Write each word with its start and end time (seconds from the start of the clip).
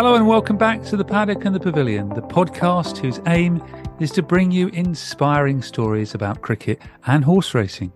Hello 0.00 0.14
and 0.14 0.26
welcome 0.26 0.56
back 0.56 0.82
to 0.84 0.96
the 0.96 1.04
Paddock 1.04 1.44
and 1.44 1.54
the 1.54 1.60
Pavilion, 1.60 2.08
the 2.08 2.22
podcast 2.22 2.96
whose 2.96 3.20
aim 3.26 3.62
is 4.00 4.10
to 4.12 4.22
bring 4.22 4.50
you 4.50 4.68
inspiring 4.68 5.60
stories 5.60 6.14
about 6.14 6.40
cricket 6.40 6.80
and 7.06 7.22
horse 7.22 7.52
racing. 7.52 7.92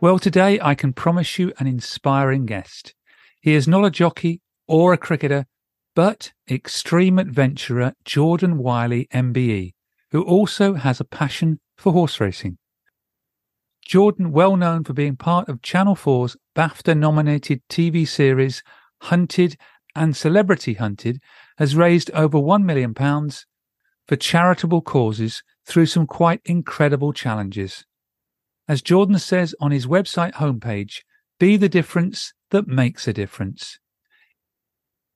Well, 0.00 0.18
today 0.18 0.58
I 0.60 0.74
can 0.74 0.92
promise 0.92 1.38
you 1.38 1.52
an 1.60 1.68
inspiring 1.68 2.44
guest. 2.44 2.92
He 3.40 3.54
is 3.54 3.68
not 3.68 3.84
a 3.84 3.90
jockey 3.90 4.40
or 4.66 4.92
a 4.92 4.98
cricketer, 4.98 5.46
but 5.94 6.32
extreme 6.50 7.20
adventurer 7.20 7.92
Jordan 8.04 8.58
Wylie, 8.58 9.06
MBE, 9.14 9.74
who 10.10 10.24
also 10.24 10.74
has 10.74 10.98
a 10.98 11.04
passion 11.04 11.60
for 11.76 11.92
horse 11.92 12.18
racing. 12.18 12.58
Jordan, 13.86 14.32
well 14.32 14.56
known 14.56 14.82
for 14.82 14.92
being 14.92 15.14
part 15.14 15.48
of 15.48 15.62
Channel 15.62 15.94
4's 15.94 16.36
BAFTA 16.56 16.98
nominated 16.98 17.62
TV 17.68 18.08
series 18.08 18.64
Hunted 19.02 19.56
and 19.98 20.16
Celebrity 20.16 20.74
Hunted 20.74 21.20
has 21.58 21.76
raised 21.76 22.10
over 22.12 22.38
£1 22.38 22.64
million 22.64 22.94
for 22.94 24.16
charitable 24.16 24.80
causes 24.80 25.42
through 25.66 25.86
some 25.86 26.06
quite 26.06 26.40
incredible 26.44 27.12
challenges. 27.12 27.84
As 28.68 28.80
Jordan 28.80 29.18
says 29.18 29.54
on 29.60 29.70
his 29.70 29.86
website 29.86 30.34
homepage, 30.34 31.00
be 31.38 31.56
the 31.56 31.68
difference 31.68 32.32
that 32.50 32.66
makes 32.66 33.06
a 33.08 33.12
difference. 33.12 33.78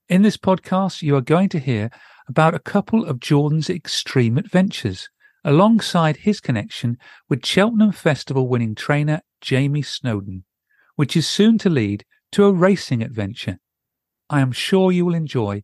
In 0.09 0.23
this 0.23 0.37
podcast, 0.37 1.03
you 1.03 1.17
are 1.17 1.23
going 1.23 1.49
to 1.51 1.59
hear 1.59 1.91
about 2.29 2.55
a 2.55 2.59
couple 2.59 3.05
of 3.05 3.21
Jordan's 3.21 3.71
extreme 3.71 4.37
adventures, 4.37 5.09
alongside 5.45 6.19
his 6.19 6.41
connection 6.41 6.99
with 7.29 7.45
Cheltenham 7.45 7.93
Festival 7.93 8.49
winning 8.49 8.75
trainer 8.75 9.21
Jamie 9.41 9.83
Snowden, 9.83 10.45
which 10.97 11.17
is 11.17 11.27
soon 11.27 11.59
to 11.59 11.71
lead 11.71 12.05
to 12.33 12.45
a 12.45 12.53
racing 12.53 13.03
adventure. 13.03 13.59
I 14.33 14.41
am 14.41 14.51
sure 14.51 14.91
you 14.91 15.05
will 15.05 15.15
enjoy 15.15 15.63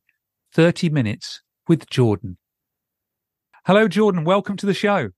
30 0.53 0.91
minutes 0.91 1.41
with 1.69 1.89
Jordan. 1.89 2.37
Hello, 3.65 3.89
Jordan. 3.89 4.25
Welcome 4.25 4.59
to 4.59 4.67
the 4.67 4.75
show. 4.75 5.09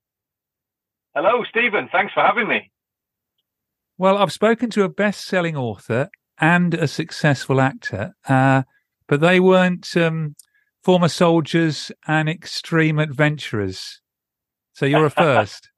Hello, 1.16 1.42
Stephen. 1.50 1.88
Thanks 1.90 2.14
for 2.14 2.22
having 2.22 2.46
me. 2.46 2.70
Well, 3.98 4.18
I've 4.18 4.32
spoken 4.32 4.70
to 4.70 4.84
a 4.84 4.88
best 4.88 5.26
selling 5.26 5.56
author 5.56 6.10
and 6.40 6.74
a 6.74 6.86
successful 6.86 7.60
actor, 7.60 8.14
uh, 8.28 8.62
but 9.08 9.20
they 9.20 9.40
weren't 9.40 9.96
um, 9.96 10.36
former 10.84 11.08
soldiers 11.08 11.90
and 12.06 12.28
extreme 12.28 13.00
adventurers. 13.00 14.00
So 14.74 14.86
you're 14.86 15.06
a 15.06 15.10
first. 15.26 15.70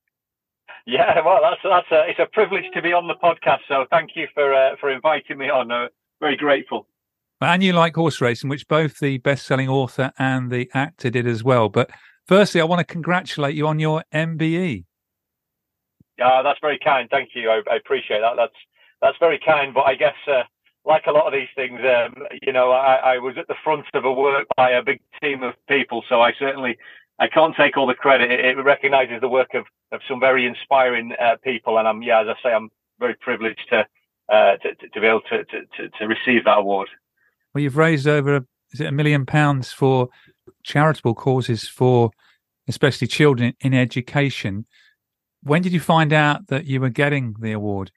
yeah, 0.87 1.25
well, 1.25 1.41
that's 1.41 1.63
that's 1.65 1.91
a, 1.91 2.11
it's 2.11 2.21
a 2.21 2.29
privilege 2.35 2.67
to 2.75 2.83
be 2.83 2.93
on 2.93 3.09
the 3.09 3.15
podcast. 3.15 3.61
So 3.67 3.87
thank 3.89 4.11
you 4.15 4.29
for 4.35 4.53
uh, 4.53 4.77
for 4.79 4.91
inviting 4.91 5.39
me 5.39 5.49
on. 5.49 5.73
Uh, 5.73 5.89
very 6.21 6.37
grateful. 6.37 6.87
And 7.43 7.63
you 7.63 7.73
like 7.73 7.95
horse 7.95 8.21
racing, 8.21 8.49
which 8.49 8.69
both 8.69 8.99
the 8.99 9.19
best-selling 9.19 9.69
author 9.69 10.13
and 10.19 10.51
the 10.51 10.71
actor 10.75 11.11
did 11.11 11.27
as 11.27 11.43
well. 11.43 11.69
But 11.69 11.91
firstly, 12.27 12.61
I 12.61 12.65
want 12.65 12.81
to 12.81 12.85
congratulate 12.85 13.55
you 13.55 13.67
on 13.67 13.79
your 13.79 14.05
MBE. 14.13 14.85
Yeah, 16.19 16.43
that's 16.43 16.61
very 16.61 16.79
kind. 16.79 17.09
Thank 17.11 17.31
you. 17.35 17.51
I, 17.51 17.63
I 17.71 17.77
appreciate 17.77 18.21
that. 18.21 18.35
That's 18.37 18.55
that's 19.01 19.19
very 19.19 19.41
kind. 19.45 19.75
But 19.75 19.87
I 19.87 19.95
guess, 19.95 20.15
uh, 20.29 20.43
like 20.85 21.07
a 21.07 21.11
lot 21.13 21.27
of 21.27 21.33
these 21.33 21.49
things, 21.57 21.81
um, 21.81 22.15
you 22.43 22.53
know, 22.53 22.71
I, 22.71 23.15
I 23.15 23.19
was 23.19 23.37
at 23.39 23.49
the 23.49 23.57
front 23.65 23.87
of 23.95 24.05
a 24.05 24.13
work 24.13 24.47
by 24.57 24.71
a 24.71 24.83
big 24.83 25.01
team 25.21 25.43
of 25.43 25.55
people, 25.69 26.05
so 26.09 26.21
I 26.21 26.33
certainly 26.39 26.79
I 27.19 27.29
can't 27.29 27.57
take 27.57 27.77
all 27.77 27.87
the 27.87 27.95
credit. 27.95 28.31
It, 28.31 28.45
it 28.45 28.63
recognises 28.63 29.21
the 29.21 29.29
work 29.29 29.55
of 29.55 29.65
of 29.91 30.01
some 30.09 30.21
very 30.21 30.47
inspiring 30.47 31.13
uh, 31.21 31.37
people, 31.43 31.79
and 31.79 31.89
I'm 31.89 32.03
yeah, 32.03 32.21
as 32.21 32.29
I 32.29 32.35
say, 32.43 32.55
I'm 32.55 32.71
very 33.01 33.15
privileged 33.15 33.67
to 33.71 33.87
uh, 34.29 34.57
to, 34.59 34.75
to, 34.75 35.01
be 35.01 35.07
able 35.07 35.21
to, 35.23 35.45
to, 35.45 35.89
to 35.99 36.07
receive 36.07 36.45
that 36.45 36.59
award. 36.59 36.89
Well, 37.55 37.63
you've 37.63 37.77
raised 37.77 38.07
over 38.07 38.45
is 38.73 38.81
it 38.81 38.87
a 38.87 38.93
million 38.93 39.27
pounds 39.27 39.73
for 39.73 40.09
charitable 40.65 41.15
causes 41.15 41.69
for 41.69 42.11
especially 42.69 43.07
children 43.07 43.55
in 43.61 43.75
education. 43.75 44.67
When 45.43 45.63
did 45.63 45.73
you 45.73 45.81
find 45.81 46.13
out 46.13 46.47
that 46.49 46.67
you 46.67 46.81
were 46.81 46.89
getting 46.89 47.35
the 47.41 47.53
award? 47.53 47.91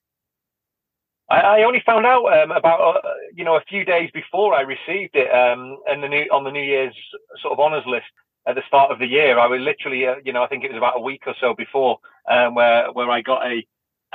I, 1.29 1.39
I 1.39 1.63
only 1.63 1.81
found 1.85 2.05
out 2.05 2.25
um, 2.25 2.51
about 2.51 2.97
uh, 2.97 3.09
you 3.33 3.43
know 3.43 3.55
a 3.55 3.63
few 3.67 3.85
days 3.85 4.09
before 4.13 4.53
I 4.53 4.61
received 4.61 5.15
it, 5.15 5.29
um, 5.33 5.77
and 5.87 6.03
the 6.03 6.07
new 6.07 6.25
on 6.31 6.43
the 6.43 6.51
New 6.51 6.63
Year's 6.63 6.95
sort 7.41 7.53
of 7.53 7.59
honours 7.59 7.85
list 7.87 8.05
at 8.47 8.55
the 8.55 8.61
start 8.67 8.91
of 8.91 8.99
the 8.99 9.07
year. 9.07 9.39
I 9.39 9.47
was 9.47 9.59
literally, 9.61 10.05
uh, 10.05 10.15
you 10.23 10.33
know, 10.33 10.43
I 10.43 10.47
think 10.47 10.63
it 10.63 10.71
was 10.71 10.77
about 10.77 10.97
a 10.97 11.01
week 11.01 11.23
or 11.25 11.33
so 11.39 11.55
before 11.55 11.99
um, 12.29 12.55
where 12.55 12.91
where 12.91 13.09
I 13.09 13.21
got 13.21 13.45
a 13.45 13.65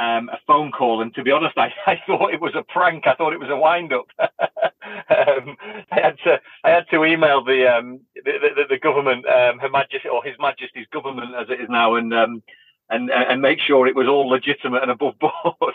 um, 0.00 0.30
a 0.30 0.38
phone 0.46 0.72
call, 0.72 1.02
and 1.02 1.14
to 1.14 1.22
be 1.22 1.30
honest, 1.30 1.58
I, 1.58 1.72
I 1.86 2.00
thought 2.06 2.32
it 2.32 2.40
was 2.40 2.54
a 2.54 2.62
prank. 2.62 3.06
I 3.06 3.14
thought 3.14 3.32
it 3.32 3.40
was 3.40 3.50
a 3.50 3.56
wind 3.56 3.92
up. 3.92 4.06
um, 4.18 5.56
I 5.92 6.00
had 6.00 6.16
to 6.24 6.40
I 6.64 6.70
had 6.70 6.86
to 6.90 7.04
email 7.04 7.44
the 7.44 7.66
um, 7.72 8.00
the, 8.14 8.32
the, 8.56 8.62
the, 8.70 8.78
government, 8.78 9.26
um, 9.26 9.58
Her 9.58 9.68
Majesty 9.68 10.08
or 10.08 10.24
His 10.24 10.36
Majesty's 10.40 10.86
government 10.92 11.34
as 11.38 11.48
it 11.50 11.60
is 11.60 11.68
now, 11.68 11.96
and 11.96 12.12
um, 12.14 12.42
and 12.88 13.10
and 13.10 13.42
make 13.42 13.60
sure 13.60 13.86
it 13.86 13.96
was 13.96 14.08
all 14.08 14.28
legitimate 14.28 14.82
and 14.82 14.90
above 14.90 15.14
board. 15.20 15.74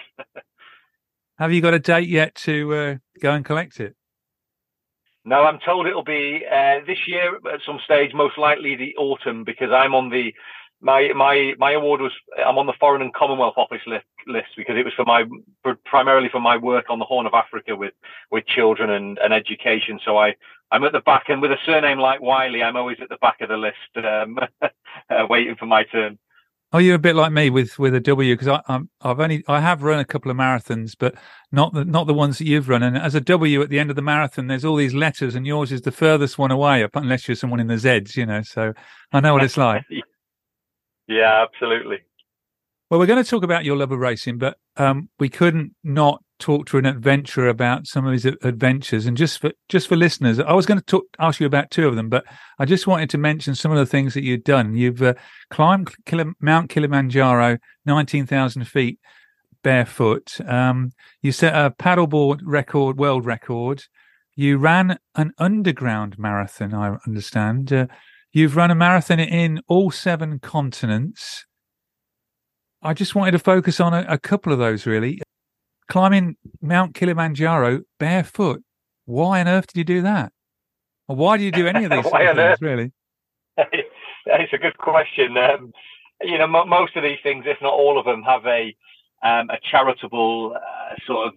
Have 1.37 1.51
you 1.51 1.61
got 1.61 1.73
a 1.73 1.79
date 1.79 2.09
yet 2.09 2.33
to 2.35 2.73
uh, 2.73 2.95
go 3.21 3.31
and 3.31 3.45
collect 3.45 3.79
it? 3.79 3.95
No, 5.27 5.43
I'm 5.43 5.59
told 5.59 5.87
it'll 5.87 6.03
be 6.03 6.45
uh, 6.49 6.81
this 6.85 6.99
year 7.07 7.35
at 7.51 7.59
some 7.65 7.79
stage, 7.83 8.13
most 8.13 8.37
likely 8.37 8.75
the 8.75 8.95
autumn, 8.95 9.43
because 9.43 9.71
I'm 9.71 9.95
on 9.95 10.09
the 10.09 10.33
my 10.85 11.11
my 11.15 11.55
my 11.57 11.71
award 11.71 11.99
was 11.99 12.11
I'm 12.45 12.59
on 12.59 12.67
the 12.67 12.73
Foreign 12.79 13.01
and 13.01 13.13
Commonwealth 13.13 13.55
Office 13.57 13.81
list, 13.87 14.05
list 14.27 14.49
because 14.55 14.77
it 14.77 14.85
was 14.85 14.93
for 14.93 15.03
my 15.03 15.23
primarily 15.83 16.29
for 16.29 16.39
my 16.39 16.57
work 16.57 16.85
on 16.89 16.99
the 16.99 17.05
Horn 17.05 17.25
of 17.25 17.33
Africa 17.33 17.75
with 17.75 17.93
with 18.31 18.45
children 18.45 18.91
and, 18.91 19.17
and 19.17 19.33
education. 19.33 19.99
So 20.05 20.17
I 20.17 20.35
I'm 20.71 20.83
at 20.83 20.91
the 20.91 20.99
back, 20.99 21.23
and 21.27 21.41
with 21.41 21.51
a 21.51 21.57
surname 21.65 21.97
like 21.97 22.21
Wylie, 22.21 22.61
I'm 22.61 22.75
always 22.75 22.97
at 23.01 23.09
the 23.09 23.17
back 23.17 23.41
of 23.41 23.49
the 23.49 23.57
list, 23.57 23.75
um, 23.97 24.37
uh, 24.61 25.25
waiting 25.27 25.55
for 25.55 25.65
my 25.65 25.83
turn. 25.85 26.19
Oh, 26.71 26.77
you're 26.77 26.95
a 26.95 26.99
bit 26.99 27.15
like 27.15 27.31
me 27.31 27.49
with 27.49 27.79
with 27.79 27.95
a 27.95 27.99
W 27.99 28.33
because 28.35 28.47
I 28.47 28.61
I'm, 28.67 28.87
I've 29.01 29.19
only 29.19 29.43
I 29.47 29.61
have 29.61 29.81
run 29.81 29.97
a 29.97 30.05
couple 30.05 30.29
of 30.29 30.37
marathons, 30.37 30.95
but 30.97 31.15
not 31.51 31.73
the 31.73 31.83
not 31.83 32.05
the 32.05 32.13
ones 32.13 32.37
that 32.37 32.45
you've 32.45 32.69
run. 32.69 32.83
And 32.83 32.95
as 32.95 33.15
a 33.15 33.21
W 33.21 33.63
at 33.63 33.69
the 33.69 33.79
end 33.79 33.89
of 33.89 33.95
the 33.95 34.03
marathon, 34.03 34.45
there's 34.45 34.65
all 34.65 34.75
these 34.75 34.93
letters, 34.93 35.33
and 35.33 35.47
yours 35.47 35.71
is 35.71 35.81
the 35.81 35.91
furthest 35.91 36.37
one 36.37 36.51
away, 36.51 36.87
unless 36.93 37.27
you're 37.27 37.35
someone 37.35 37.59
in 37.59 37.67
the 37.67 37.79
Z's, 37.79 38.15
you 38.15 38.27
know. 38.27 38.43
So 38.43 38.73
I 39.11 39.19
know 39.19 39.33
what 39.33 39.43
it's 39.45 39.57
like. 39.57 39.83
Yeah, 41.07 41.43
absolutely. 41.43 41.97
Well, 42.89 42.99
we're 42.99 43.07
going 43.07 43.23
to 43.23 43.29
talk 43.29 43.43
about 43.43 43.65
your 43.65 43.77
love 43.77 43.91
of 43.91 43.99
racing, 43.99 44.37
but 44.37 44.57
um, 44.77 45.09
we 45.19 45.27
couldn't 45.27 45.75
not 45.83 46.23
talk 46.37 46.67
to 46.67 46.77
an 46.77 46.85
adventurer 46.85 47.47
about 47.47 47.87
some 47.87 48.05
of 48.05 48.13
his 48.13 48.25
adventures. 48.25 49.05
And 49.05 49.17
just 49.17 49.39
for 49.39 49.51
just 49.69 49.87
for 49.87 49.95
listeners, 49.95 50.39
I 50.39 50.53
was 50.53 50.65
going 50.65 50.79
to 50.79 50.85
talk, 50.85 51.05
ask 51.17 51.39
you 51.39 51.47
about 51.47 51.71
two 51.71 51.87
of 51.87 51.95
them, 51.95 52.09
but 52.09 52.25
I 52.59 52.65
just 52.65 52.87
wanted 52.87 53.09
to 53.11 53.17
mention 53.17 53.55
some 53.55 53.71
of 53.71 53.77
the 53.77 53.85
things 53.85 54.13
that 54.13 54.23
you've 54.23 54.43
done. 54.43 54.75
You've 54.75 55.01
uh, 55.01 55.15
climbed 55.49 55.95
Mount 56.39 56.69
Kilimanjaro, 56.69 57.57
nineteen 57.85 58.25
thousand 58.25 58.65
feet 58.65 58.99
barefoot. 59.63 60.39
Um, 60.45 60.91
you 61.21 61.31
set 61.31 61.55
a 61.55 61.71
paddleboard 61.71 62.41
record, 62.43 62.97
world 62.97 63.25
record. 63.25 63.83
You 64.35 64.57
ran 64.57 64.99
an 65.15 65.31
underground 65.39 66.19
marathon, 66.19 66.73
I 66.73 66.97
understand. 67.07 67.71
Uh, 67.71 67.87
You've 68.35 68.57
run 68.57 68.69
a 68.69 68.75
marathon 68.75 69.21
in 69.21 69.61
all 69.69 69.91
seven 69.91 70.39
continents. 70.39 71.45
I 72.83 72.93
just 72.93 73.15
wanted 73.15 73.31
to 73.31 73.39
focus 73.39 73.79
on 73.79 73.93
a, 73.93 74.05
a 74.09 74.17
couple 74.17 74.51
of 74.51 74.59
those, 74.59 74.85
really. 74.85 75.21
climbing 75.87 76.35
Mount 76.61 76.95
Kilimanjaro 76.95 77.83
barefoot. 77.97 78.61
Why 79.05 79.39
on 79.39 79.47
earth 79.47 79.67
did 79.67 79.77
you 79.77 79.83
do 79.85 80.01
that? 80.01 80.33
Or 81.07 81.15
why 81.15 81.37
do 81.37 81.45
you 81.45 81.51
do 81.53 81.65
any 81.65 81.85
of 81.85 81.91
these 81.91 82.03
things, 82.03 82.37
earth? 82.37 82.61
really? 82.61 82.91
it's 83.57 84.51
a 84.53 84.57
good 84.57 84.77
question. 84.79 85.37
Um, 85.37 85.71
you 86.21 86.37
know, 86.37 86.43
m- 86.43 86.67
most 86.67 86.97
of 86.97 87.03
these 87.03 87.19
things, 87.23 87.45
if 87.47 87.59
not 87.61 87.71
all 87.71 87.97
of 87.97 88.03
them, 88.03 88.21
have 88.23 88.45
a 88.45 88.75
um, 89.23 89.49
a 89.49 89.57
charitable 89.71 90.57
uh, 90.57 90.95
sort 91.07 91.27
of 91.27 91.33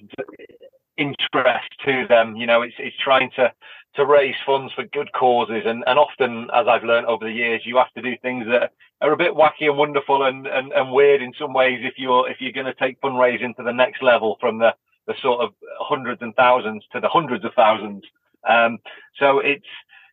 interest 0.96 1.68
to 1.86 2.06
them. 2.08 2.34
You 2.34 2.46
know, 2.48 2.62
it's 2.62 2.74
it's 2.80 2.96
trying 3.04 3.30
to 3.36 3.52
to 3.98 4.06
raise 4.06 4.36
funds 4.46 4.72
for 4.74 4.84
good 4.84 5.12
causes, 5.12 5.64
and 5.66 5.82
and 5.86 5.98
often, 5.98 6.48
as 6.54 6.66
I've 6.68 6.84
learned 6.84 7.06
over 7.06 7.24
the 7.24 7.32
years, 7.32 7.62
you 7.64 7.76
have 7.78 7.92
to 7.94 8.02
do 8.02 8.16
things 8.22 8.46
that 8.46 8.72
are 9.00 9.12
a 9.12 9.16
bit 9.16 9.34
wacky 9.34 9.68
and 9.68 9.76
wonderful 9.76 10.22
and 10.22 10.46
and, 10.46 10.72
and 10.72 10.92
weird 10.92 11.20
in 11.20 11.32
some 11.38 11.52
ways 11.52 11.80
if 11.82 11.94
you're 11.96 12.30
if 12.30 12.40
you're 12.40 12.52
going 12.52 12.66
to 12.66 12.74
take 12.74 13.00
fundraising 13.00 13.56
to 13.56 13.64
the 13.64 13.72
next 13.72 14.00
level 14.02 14.38
from 14.40 14.58
the 14.58 14.72
the 15.08 15.14
sort 15.20 15.40
of 15.40 15.52
hundreds 15.80 16.22
and 16.22 16.34
thousands 16.36 16.84
to 16.92 17.00
the 17.00 17.08
hundreds 17.08 17.44
of 17.44 17.52
thousands. 17.54 18.04
Um, 18.48 18.78
so 19.18 19.40
it's 19.40 19.66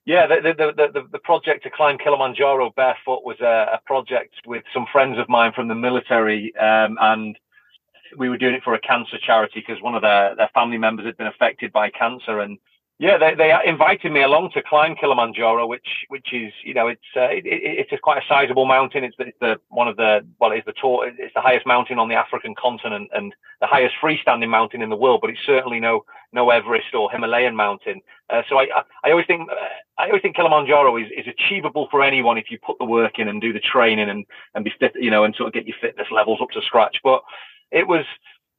yeah, 0.05 0.27
the, 0.27 0.53
the, 0.55 0.71
the, 0.93 1.07
the, 1.13 1.19
project 1.19 1.63
to 1.63 1.71
climb 1.71 1.97
Kilimanjaro 1.97 2.71
barefoot 2.75 3.23
was 3.25 3.37
a, 3.41 3.71
a, 3.73 3.79
project 3.87 4.35
with 4.45 4.63
some 4.71 4.85
friends 4.91 5.17
of 5.17 5.27
mine 5.27 5.51
from 5.55 5.67
the 5.67 5.73
military, 5.73 6.55
um, 6.57 6.97
and 7.01 7.35
we 8.15 8.29
were 8.29 8.37
doing 8.37 8.53
it 8.53 8.63
for 8.63 8.75
a 8.75 8.79
cancer 8.79 9.17
charity 9.17 9.63
because 9.65 9.81
one 9.81 9.95
of 9.95 10.03
their, 10.03 10.35
their 10.35 10.51
family 10.53 10.77
members 10.77 11.07
had 11.07 11.17
been 11.17 11.25
affected 11.25 11.73
by 11.73 11.89
cancer, 11.89 12.39
and 12.39 12.59
yeah, 12.97 13.17
they, 13.17 13.35
they 13.35 13.53
invited 13.65 14.13
me 14.13 14.21
along 14.21 14.51
to 14.53 14.63
climb 14.63 14.95
Kilimanjaro, 14.95 15.67
which 15.67 16.05
which 16.07 16.31
is 16.31 16.53
you 16.63 16.73
know 16.73 16.87
it's 16.87 17.01
uh, 17.17 17.27
it, 17.27 17.43
it's 17.45 18.01
quite 18.01 18.19
a 18.23 18.25
sizable 18.25 18.65
mountain. 18.65 19.03
It's 19.03 19.17
the, 19.17 19.25
it's 19.25 19.39
the 19.41 19.59
one 19.67 19.89
of 19.89 19.97
the 19.97 20.25
well 20.39 20.53
it's 20.53 20.65
the 20.65 20.71
tall, 20.71 21.05
it's 21.05 21.33
the 21.33 21.41
highest 21.41 21.65
mountain 21.65 21.99
on 21.99 22.07
the 22.07 22.15
African 22.15 22.55
continent 22.55 23.09
and 23.13 23.35
the 23.59 23.67
highest 23.67 23.95
freestanding 24.01 24.49
mountain 24.49 24.81
in 24.81 24.89
the 24.89 24.95
world, 24.95 25.19
but 25.19 25.29
it's 25.29 25.45
certainly 25.45 25.81
no 25.81 26.05
no 26.31 26.49
Everest 26.49 26.93
or 26.93 27.11
Himalayan 27.11 27.53
mountain. 27.53 27.99
Uh, 28.29 28.43
so 28.47 28.59
I, 28.59 28.67
I, 28.73 28.83
I 29.03 29.11
always 29.11 29.25
think 29.27 29.49
uh, 29.51 29.55
I 29.97 30.07
always 30.07 30.21
think 30.21 30.37
Kilimanjaro 30.37 30.95
is, 30.95 31.07
is 31.17 31.27
achievable 31.27 31.89
for 31.91 32.01
anyone 32.01 32.37
if 32.37 32.49
you 32.49 32.57
put 32.65 32.77
the 32.79 32.85
work 32.85 33.19
in 33.19 33.27
and 33.27 33.41
do 33.41 33.51
the 33.51 33.59
training 33.59 34.09
and 34.09 34.25
and 34.53 34.63
be 34.63 34.71
fit 34.79 34.93
you 34.95 35.11
know 35.11 35.25
and 35.25 35.35
sort 35.35 35.47
of 35.47 35.53
get 35.53 35.67
your 35.67 35.75
fitness 35.81 36.07
levels 36.11 36.39
up 36.41 36.51
to 36.51 36.61
scratch. 36.61 36.99
But 37.03 37.23
it 37.71 37.89
was 37.89 38.05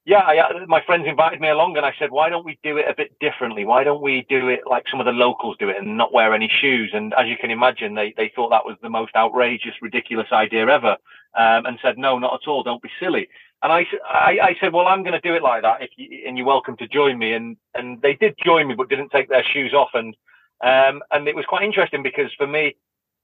yeah, 0.06 0.18
I, 0.20 0.38
uh, 0.38 0.66
my 0.68 0.80
friends 0.86 1.04
invited 1.08 1.40
me 1.40 1.48
along, 1.48 1.76
and 1.76 1.84
I 1.84 1.92
said, 1.98 2.12
"Why 2.12 2.28
don't 2.28 2.44
we 2.44 2.56
do 2.62 2.76
it 2.76 2.86
a 2.88 2.94
bit 2.94 3.18
differently? 3.18 3.64
Why 3.64 3.82
don't 3.82 4.00
we 4.00 4.24
do 4.28 4.48
it 4.48 4.60
like 4.64 4.84
some 4.88 5.00
of 5.00 5.06
the 5.06 5.12
locals 5.12 5.56
do 5.58 5.68
it 5.68 5.78
and 5.78 5.96
not 5.96 6.12
wear 6.12 6.32
any 6.32 6.48
shoes?" 6.48 6.92
And 6.94 7.12
as 7.14 7.26
you 7.26 7.36
can 7.36 7.50
imagine, 7.50 7.94
they 7.94 8.14
they 8.16 8.28
thought 8.28 8.50
that 8.50 8.64
was 8.64 8.76
the 8.80 8.88
most 8.88 9.16
outrageous, 9.16 9.74
ridiculous 9.82 10.28
idea 10.30 10.68
ever, 10.68 10.96
um, 11.36 11.66
and 11.66 11.80
said, 11.82 11.98
"No, 11.98 12.20
not 12.20 12.34
at 12.40 12.48
all. 12.48 12.62
Don't 12.62 12.80
be 12.82 12.90
silly." 13.00 13.28
And 13.64 13.72
I, 13.72 13.84
I, 14.08 14.38
I 14.40 14.56
said, 14.60 14.72
"Well, 14.72 14.86
I'm 14.86 15.02
going 15.02 15.20
to 15.20 15.28
do 15.28 15.34
it 15.34 15.42
like 15.42 15.62
that, 15.62 15.82
if 15.82 15.90
you, 15.96 16.22
and 16.24 16.38
you're 16.38 16.46
welcome 16.46 16.76
to 16.76 16.86
join 16.86 17.18
me." 17.18 17.32
And 17.32 17.56
and 17.74 18.00
they 18.00 18.14
did 18.14 18.36
join 18.44 18.68
me, 18.68 18.74
but 18.74 18.88
didn't 18.88 19.10
take 19.10 19.28
their 19.28 19.42
shoes 19.44 19.74
off, 19.74 19.90
and 19.94 20.14
um, 20.62 21.02
and 21.10 21.26
it 21.26 21.34
was 21.34 21.46
quite 21.46 21.64
interesting 21.64 22.04
because 22.04 22.32
for 22.38 22.46
me, 22.46 22.76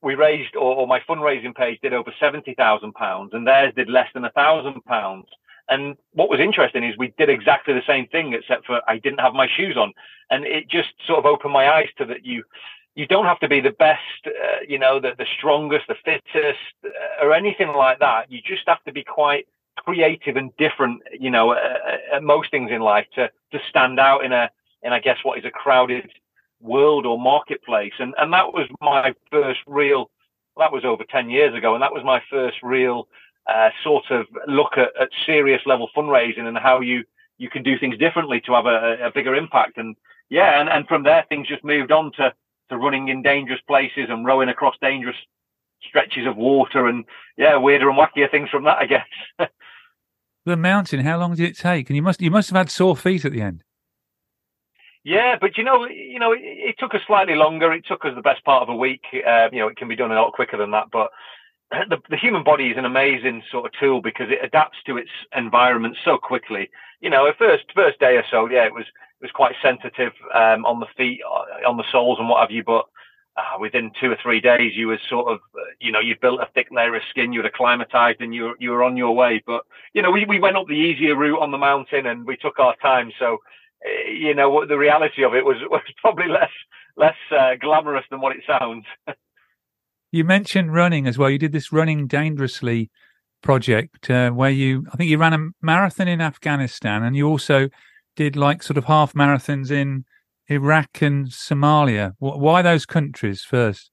we 0.03 0.17
raised, 0.17 0.57
or, 0.57 0.75
or 0.75 0.89
my 0.89 0.99
fundraising 1.09 1.55
page 1.55 1.79
did 1.81 1.93
over 1.93 2.13
seventy 2.19 2.55
thousand 2.55 2.95
pounds, 2.95 3.35
and 3.35 3.47
theirs 3.47 3.73
did 3.77 3.89
less 3.89 4.09
than 4.15 4.25
a 4.25 4.31
thousand 4.31 4.85
pounds. 4.85 5.27
And 5.69 5.97
what 6.13 6.29
was 6.29 6.41
interesting 6.41 6.85
is 6.85 6.97
we 6.97 7.15
did 7.17 7.31
exactly 7.31 7.75
the 7.75 7.83
same 7.87 8.07
thing, 8.09 8.33
except 8.33 8.67
for 8.67 8.81
I 8.89 8.99
didn't 8.99 9.21
have 9.21 9.35
my 9.35 9.49
shoes 9.49 9.77
on, 9.77 9.93
and 10.31 10.45
it 10.45 10.69
just 10.69 10.91
sort 11.07 11.19
of 11.19 11.27
opened 11.27 11.53
my 11.53 11.71
eyes 11.71 11.89
to 11.99 12.05
that 12.07 12.25
you 12.27 12.45
you 12.95 13.07
don't 13.07 13.25
have 13.25 13.41
to 13.41 13.49
be 13.49 13.61
the 13.61 13.71
best, 13.71 14.01
uh, 14.27 14.61
you 14.69 14.79
know, 14.79 15.01
the, 15.01 15.13
the 15.17 15.27
strongest, 15.39 15.87
the 15.89 15.97
fittest, 16.05 16.59
uh, 16.85 17.25
or 17.25 17.33
anything 17.33 17.69
like 17.69 17.99
that. 18.01 18.31
You 18.31 18.41
just 18.45 18.65
have 18.67 18.85
to 18.85 18.93
be 18.93 19.03
quite 19.03 19.47
creative 19.77 20.37
and 20.37 20.55
different, 20.59 21.01
you 21.19 21.31
know, 21.31 21.53
uh, 21.53 21.97
at 22.13 22.23
most 22.23 22.51
things 22.51 22.71
in 22.71 22.81
life 22.81 23.07
to 23.15 23.31
to 23.53 23.59
stand 23.69 23.99
out 23.99 24.25
in 24.25 24.33
a 24.33 24.51
in 24.83 24.93
I 24.93 25.01
guess 25.01 25.19
what 25.23 25.39
is 25.39 25.45
a 25.45 25.51
crowded 25.51 26.11
world 26.61 27.07
or 27.07 27.19
marketplace. 27.19 27.95
And 27.99 28.15
and 28.19 28.33
that 28.33 28.53
was 28.53 28.69
my 28.81 29.15
first 29.31 29.61
real. 29.67 30.11
That 30.59 30.73
was 30.73 30.85
over 30.85 31.05
ten 31.05 31.31
years 31.31 31.55
ago, 31.55 31.75
and 31.75 31.83
that 31.83 31.95
was 31.95 32.05
my 32.05 32.23
first 32.29 32.59
real 32.63 33.09
uh, 33.47 33.71
sort 33.83 34.05
of 34.11 34.27
look 34.47 34.73
at, 34.77 34.91
at, 35.01 35.09
serious 35.27 35.61
level 35.67 35.89
fundraising 35.97 36.47
and 36.47 36.57
how 36.57 36.81
you 36.81 37.05
you 37.39 37.51
can 37.51 37.63
do 37.63 37.79
things 37.79 37.99
differently 37.99 38.41
to 38.41 38.53
have 38.53 38.67
a, 38.67 39.07
a, 39.07 39.11
bigger 39.13 39.35
impact. 39.35 39.77
And 39.77 39.97
yeah, 40.31 40.61
and, 40.61 40.69
and 40.69 40.87
from 40.87 41.03
there 41.03 41.25
things 41.29 41.49
just 41.49 41.65
moved 41.65 41.91
on 41.91 42.13
to 42.19 42.33
to 42.71 42.77
running 42.77 43.09
in 43.09 43.23
dangerous 43.23 43.61
places 43.67 44.07
and 44.09 44.25
rowing 44.25 44.49
across 44.49 44.77
dangerous 44.81 45.17
stretches 45.89 46.27
of 46.27 46.37
water 46.37 46.87
and 46.87 47.05
yeah, 47.37 47.57
weirder 47.57 47.89
and 47.91 47.99
wackier 47.99 48.31
things 48.31 48.49
from 48.49 48.65
that, 48.65 48.79
I 48.79 48.87
guess. 48.87 49.07
the 50.47 50.57
mountain, 50.57 51.01
how 51.01 51.19
long 51.19 51.35
did 51.35 51.49
it 51.49 51.59
take? 51.59 51.91
And 51.91 51.97
you 51.97 52.03
must 52.03 52.21
you 52.23 52.31
must 52.31 52.51
have 52.51 52.57
had 52.57 52.71
sore 52.71 52.97
feet 52.97 53.25
at 53.25 53.33
the 53.33 53.43
end. 53.43 53.65
Yeah, 55.05 55.37
but 55.41 55.59
you 55.59 55.65
know, 55.65 55.87
you 55.89 56.21
know, 56.21 56.33
it, 56.33 56.41
it 56.43 56.77
took 56.79 56.95
us 56.95 57.01
slightly 57.07 57.35
longer. 57.35 57.73
It 57.73 57.85
took 57.87 58.05
us 58.05 58.13
the 58.15 58.23
best 58.23 58.45
part 58.45 58.63
of 58.63 58.69
a 58.69 58.77
week. 58.77 59.03
Uh, 59.13 59.49
you 59.53 59.59
know, 59.59 59.69
it 59.69 59.77
can 59.77 59.89
be 59.89 59.97
done 59.97 60.13
a 60.13 60.15
lot 60.15 60.33
quicker 60.33 60.57
than 60.57 60.71
that, 60.71 60.87
but 60.93 61.11
the, 61.89 61.99
the, 62.11 62.17
human 62.17 62.45
body 62.45 62.69
is 62.69 62.77
an 62.77 62.85
amazing 62.85 63.43
sort 63.51 63.67
of 63.67 63.73
tool 63.79 64.01
because 64.01 64.29
it 64.31 64.45
adapts 64.45 64.79
to 64.87 64.97
its 64.97 65.11
environment 65.35 65.97
so 66.05 66.19
quickly. 66.19 66.71
You 67.01 67.11
know, 67.11 67.27
at 67.27 67.39
first 67.39 67.65
first 67.75 67.99
day 67.99 68.17
or 68.17 68.25
so, 68.31 68.49
yeah, 68.49 68.65
it 68.65 68.75
was 68.75 68.85
it 68.87 69.23
was 69.23 69.31
quite 69.33 69.55
sensitive 69.63 70.13
um, 70.35 70.65
on 70.67 70.81
the 70.81 70.87
feet, 70.97 71.21
uh, 71.27 71.69
on 71.69 71.77
the 71.77 71.85
soles, 71.91 72.19
and 72.19 72.29
what 72.29 72.41
have 72.41 72.51
you. 72.51 72.63
But 72.63 72.87
uh, 73.37 73.59
within 73.59 73.91
two 74.01 74.11
or 74.11 74.19
three 74.23 74.41
days, 74.41 74.73
you 74.75 74.89
were 74.89 75.01
sort 75.09 75.33
of, 75.33 75.39
uh, 75.55 75.63
you 75.81 75.91
know, 75.91 76.01
you 76.01 76.15
built 76.21 76.41
a 76.41 76.49
thick 76.55 76.69
layer 76.71 76.95
of 76.95 77.03
skin, 77.09 77.33
you 77.33 77.41
were 77.41 77.49
acclimatized, 77.49 78.21
and 78.21 78.35
you 78.35 78.45
were, 78.45 78.55
you 78.59 78.71
were 78.71 78.85
on 78.85 78.97
your 78.97 79.15
way. 79.15 79.43
But 79.47 79.65
you 79.95 80.03
know, 80.03 80.11
we, 80.11 80.27
we 80.27 80.41
went 80.41 80.57
up 80.57 80.67
the 80.67 80.75
easier 80.75 81.17
route 81.17 81.41
on 81.41 81.51
the 81.51 81.59
mountain, 81.59 82.07
and 82.07 82.27
we 82.27 82.37
took 82.37 82.59
our 82.59 82.77
time. 82.77 83.11
So, 83.19 83.39
uh, 83.87 84.11
you 84.11 84.35
know, 84.35 84.67
the 84.67 84.79
reality 84.79 85.25
of 85.25 85.35
it 85.35 85.45
was 85.45 85.57
was 85.71 85.83
probably 86.01 86.29
less 86.29 86.51
less 86.97 87.17
uh, 87.31 87.55
glamorous 87.59 88.05
than 88.11 88.21
what 88.21 88.37
it 88.37 88.43
sounds. 88.47 88.85
You 90.13 90.25
mentioned 90.25 90.75
running 90.75 91.07
as 91.07 91.17
well. 91.17 91.31
You 91.31 91.39
did 91.39 91.53
this 91.53 91.73
running 91.73 92.07
dangerously 92.07 92.91
project 93.43 94.11
uh, 94.11 94.31
where 94.31 94.51
you, 94.51 94.87
I 94.93 94.97
think 94.97 95.11
you 95.11 95.19
ran 95.19 95.33
a 95.33 95.49
marathon 95.63 96.07
in 96.07 96.21
Afghanistan 96.21 97.03
and 97.03 97.17
you 97.17 97.27
also 97.27 97.71
did 98.15 98.37
like 98.37 98.63
sort 98.63 98.77
of 98.77 98.85
half 98.85 99.15
marathons 99.15 99.71
in 99.71 100.05
Iraq 100.49 101.01
and 101.01 101.27
Somalia. 101.29 102.13
Why 102.19 102.61
those 102.61 102.85
countries 102.85 103.43
first? 103.43 103.91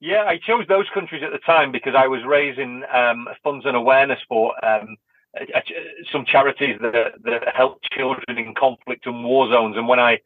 Yeah, 0.00 0.24
I 0.24 0.38
chose 0.38 0.66
those 0.68 0.86
countries 0.92 1.22
at 1.24 1.32
the 1.32 1.38
time 1.38 1.72
because 1.72 1.94
I 1.96 2.08
was 2.08 2.20
raising 2.26 2.82
um, 2.92 3.28
funds 3.42 3.64
and 3.64 3.76
awareness 3.76 4.18
for 4.28 4.52
um, 4.64 4.96
some 6.12 6.24
charities 6.26 6.76
that, 6.82 7.12
that 7.24 7.54
help 7.54 7.80
children 7.92 8.36
in 8.36 8.54
conflict 8.54 9.06
and 9.06 9.24
war 9.24 9.48
zones. 9.50 9.76
And 9.76 9.88
when 9.88 10.00
I 10.00 10.18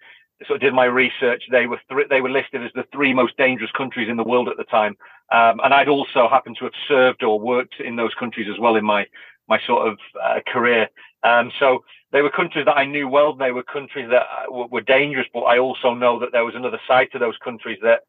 sort 0.46 0.56
of 0.56 0.60
did 0.60 0.74
my 0.74 0.86
research, 0.86 1.42
they 1.50 1.66
were 1.66 1.80
th- 1.88 2.08
they 2.08 2.20
were 2.20 2.30
listed 2.30 2.64
as 2.64 2.72
the 2.74 2.86
three 2.92 3.12
most 3.12 3.36
dangerous 3.36 3.70
countries 3.72 4.08
in 4.08 4.16
the 4.16 4.24
world 4.24 4.48
at 4.48 4.56
the 4.56 4.64
time. 4.64 4.96
Um, 5.32 5.60
and 5.62 5.72
I'd 5.74 5.88
also 5.88 6.28
happened 6.28 6.56
to 6.58 6.64
have 6.64 6.74
served 6.88 7.22
or 7.22 7.38
worked 7.38 7.80
in 7.80 7.96
those 7.96 8.14
countries 8.14 8.48
as 8.52 8.58
well 8.58 8.76
in 8.76 8.84
my 8.84 9.06
my 9.48 9.60
sort 9.66 9.88
of 9.88 9.98
uh, 10.22 10.40
career. 10.46 10.88
Um, 11.22 11.50
so 11.58 11.84
they 12.12 12.22
were 12.22 12.30
countries 12.30 12.64
that 12.64 12.76
I 12.76 12.84
knew 12.84 13.08
well. 13.08 13.34
They 13.34 13.52
were 13.52 13.62
countries 13.62 14.08
that 14.10 14.22
uh, 14.22 14.66
were 14.66 14.80
dangerous, 14.80 15.26
but 15.32 15.40
I 15.42 15.58
also 15.58 15.94
know 15.94 16.18
that 16.20 16.32
there 16.32 16.44
was 16.44 16.54
another 16.54 16.80
side 16.86 17.08
to 17.12 17.18
those 17.18 17.36
countries 17.38 17.78
that, 17.82 18.00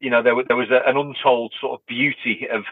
you 0.00 0.10
know, 0.10 0.22
there, 0.22 0.34
there 0.46 0.56
was 0.56 0.70
a, 0.70 0.88
an 0.88 0.96
untold 0.96 1.52
sort 1.60 1.78
of 1.78 1.86
beauty 1.86 2.48
of, 2.50 2.64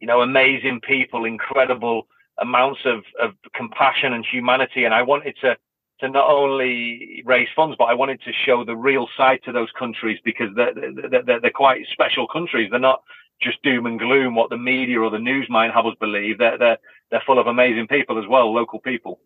you 0.00 0.06
know, 0.06 0.20
amazing 0.20 0.80
people, 0.80 1.24
incredible 1.24 2.06
amounts 2.38 2.80
of, 2.84 3.04
of 3.20 3.34
compassion 3.54 4.12
and 4.12 4.24
humanity. 4.24 4.84
And 4.84 4.94
I 4.94 5.02
wanted 5.02 5.36
to 5.40 5.56
to 6.00 6.08
not 6.08 6.28
only 6.28 7.22
raise 7.24 7.48
funds, 7.54 7.76
but 7.78 7.84
I 7.84 7.94
wanted 7.94 8.20
to 8.22 8.32
show 8.32 8.64
the 8.64 8.76
real 8.76 9.06
side 9.16 9.40
to 9.44 9.52
those 9.52 9.70
countries 9.78 10.18
because 10.24 10.48
they're, 10.56 10.74
they're, 10.74 11.40
they're, 11.40 11.50
quite 11.50 11.86
special 11.92 12.26
countries. 12.26 12.68
They're 12.70 12.80
not 12.80 13.02
just 13.40 13.62
doom 13.62 13.86
and 13.86 13.98
gloom, 13.98 14.34
what 14.34 14.50
the 14.50 14.58
media 14.58 15.00
or 15.00 15.10
the 15.10 15.18
news 15.18 15.46
might 15.48 15.72
have 15.72 15.86
us 15.86 15.94
believe. 16.00 16.38
They're, 16.38 16.58
they're, 16.58 16.78
they're 17.10 17.22
full 17.26 17.38
of 17.38 17.46
amazing 17.46 17.86
people 17.86 18.18
as 18.18 18.24
well, 18.28 18.52
local 18.52 18.80
people. 18.80 19.20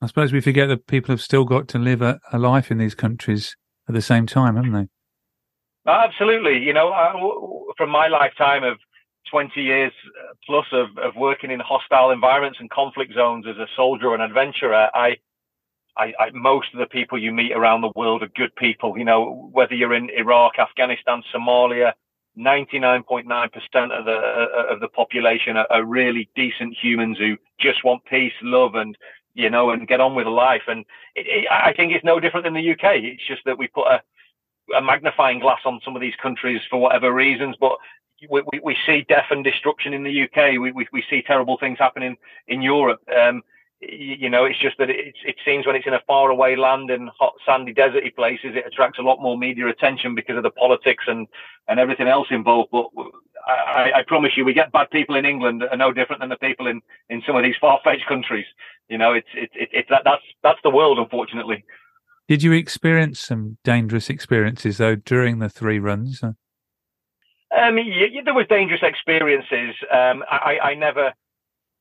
I 0.00 0.06
suppose 0.06 0.32
we 0.32 0.40
forget 0.40 0.68
that 0.68 0.86
people 0.86 1.12
have 1.12 1.20
still 1.20 1.44
got 1.44 1.68
to 1.68 1.78
live 1.78 2.02
a, 2.02 2.20
a 2.32 2.38
life 2.38 2.70
in 2.70 2.78
these 2.78 2.94
countries 2.94 3.56
at 3.88 3.94
the 3.94 4.02
same 4.02 4.26
time, 4.26 4.56
haven't 4.56 4.72
they? 4.72 4.88
Absolutely. 5.90 6.58
You 6.58 6.72
know, 6.72 6.92
I, 6.92 7.12
from 7.76 7.90
my 7.90 8.08
lifetime 8.08 8.62
of 8.62 8.78
20 9.30 9.60
years 9.60 9.92
uh, 10.06 10.34
plus 10.46 10.66
of, 10.72 10.96
of 10.98 11.16
working 11.16 11.50
in 11.50 11.60
hostile 11.60 12.10
environments 12.10 12.58
and 12.60 12.70
conflict 12.70 13.14
zones 13.14 13.46
as 13.48 13.56
a 13.56 13.66
soldier 13.76 14.14
and 14.14 14.22
adventurer, 14.22 14.88
I, 14.94 15.16
I, 15.98 16.14
I, 16.18 16.30
most 16.32 16.72
of 16.72 16.78
the 16.78 16.86
people 16.86 17.18
you 17.18 17.32
meet 17.32 17.52
around 17.52 17.80
the 17.80 17.92
world 17.96 18.22
are 18.22 18.28
good 18.28 18.54
people. 18.56 18.96
You 18.96 19.04
know, 19.04 19.48
whether 19.52 19.74
you're 19.74 19.94
in 19.94 20.10
Iraq, 20.10 20.58
Afghanistan, 20.58 21.22
Somalia, 21.34 21.92
99.9% 22.38 23.98
of 23.98 24.04
the 24.04 24.12
uh, 24.12 24.72
of 24.72 24.80
the 24.80 24.88
population 24.88 25.56
are, 25.56 25.66
are, 25.70 25.84
really 25.84 26.30
decent 26.36 26.76
humans 26.80 27.18
who 27.18 27.36
just 27.58 27.82
want 27.84 28.04
peace, 28.04 28.32
love, 28.42 28.76
and 28.76 28.96
you 29.34 29.50
know, 29.50 29.70
and 29.70 29.88
get 29.88 30.00
on 30.00 30.14
with 30.14 30.26
life. 30.26 30.62
And 30.68 30.84
it, 31.16 31.26
it, 31.26 31.48
I 31.50 31.72
think 31.72 31.92
it's 31.92 32.04
no 32.04 32.20
different 32.20 32.44
than 32.44 32.54
the 32.54 32.72
UK. 32.72 33.02
It's 33.02 33.26
just 33.26 33.44
that 33.44 33.58
we 33.58 33.66
put 33.66 33.88
a, 33.88 34.02
a 34.76 34.80
magnifying 34.80 35.40
glass 35.40 35.60
on 35.64 35.80
some 35.84 35.96
of 35.96 36.02
these 36.02 36.14
countries 36.22 36.60
for 36.70 36.80
whatever 36.80 37.12
reasons, 37.12 37.56
but 37.60 37.76
we, 38.30 38.42
we, 38.52 38.60
we 38.60 38.76
see 38.86 39.04
death 39.08 39.26
and 39.30 39.44
destruction 39.44 39.92
in 39.92 40.02
the 40.02 40.22
UK. 40.24 40.60
We, 40.60 40.72
we, 40.72 40.86
we 40.92 41.04
see 41.08 41.22
terrible 41.22 41.56
things 41.58 41.78
happening 41.78 42.16
in 42.46 42.62
Europe. 42.62 43.00
Um, 43.16 43.42
you 43.80 44.28
know, 44.28 44.44
it's 44.44 44.58
just 44.58 44.76
that 44.78 44.90
it, 44.90 45.14
it 45.24 45.36
seems 45.44 45.66
when 45.66 45.76
it's 45.76 45.86
in 45.86 45.94
a 45.94 46.02
faraway 46.06 46.56
land 46.56 46.90
and 46.90 47.10
hot, 47.18 47.34
sandy, 47.46 47.72
deserty 47.72 48.14
places, 48.14 48.56
it 48.56 48.66
attracts 48.66 48.98
a 48.98 49.02
lot 49.02 49.22
more 49.22 49.38
media 49.38 49.68
attention 49.68 50.14
because 50.14 50.36
of 50.36 50.42
the 50.42 50.50
politics 50.50 51.04
and, 51.06 51.28
and 51.68 51.78
everything 51.78 52.08
else 52.08 52.26
involved. 52.30 52.70
But 52.72 52.88
I, 53.46 53.92
I 53.96 54.02
promise 54.06 54.32
you, 54.36 54.44
we 54.44 54.52
get 54.52 54.72
bad 54.72 54.90
people 54.90 55.14
in 55.14 55.24
England 55.24 55.62
that 55.62 55.72
are 55.72 55.76
no 55.76 55.92
different 55.92 56.20
than 56.20 56.28
the 56.28 56.36
people 56.36 56.66
in, 56.66 56.80
in 57.08 57.22
some 57.26 57.36
of 57.36 57.44
these 57.44 57.54
far-fetched 57.60 58.06
countries. 58.06 58.46
You 58.88 58.98
know, 58.98 59.12
it's 59.12 59.28
it, 59.34 59.50
it, 59.54 59.68
it's 59.72 59.88
that 59.90 60.02
that's 60.04 60.22
that's 60.42 60.60
the 60.64 60.70
world, 60.70 60.98
unfortunately. 60.98 61.64
Did 62.26 62.42
you 62.42 62.52
experience 62.52 63.20
some 63.20 63.58
dangerous 63.64 64.10
experiences 64.10 64.78
though 64.78 64.96
during 64.96 65.38
the 65.38 65.48
three 65.48 65.78
runs? 65.78 66.22
Um, 66.22 67.78
yeah, 67.78 68.22
there 68.24 68.34
was 68.34 68.46
dangerous 68.48 68.82
experiences. 68.82 69.74
Um, 69.90 70.24
I, 70.30 70.58
I 70.62 70.74
never 70.74 71.12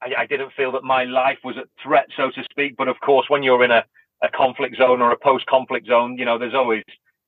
I, 0.01 0.21
I, 0.21 0.25
didn't 0.25 0.53
feel 0.53 0.71
that 0.73 0.83
my 0.83 1.03
life 1.03 1.39
was 1.43 1.57
at 1.57 1.67
threat, 1.81 2.07
so 2.15 2.29
to 2.31 2.43
speak. 2.49 2.75
But 2.77 2.87
of 2.87 2.99
course, 2.99 3.29
when 3.29 3.43
you're 3.43 3.63
in 3.63 3.71
a, 3.71 3.83
a 4.21 4.29
conflict 4.29 4.77
zone 4.77 5.01
or 5.01 5.11
a 5.11 5.17
post-conflict 5.17 5.87
zone, 5.87 6.17
you 6.17 6.25
know, 6.25 6.37
there's 6.37 6.53
always 6.53 6.83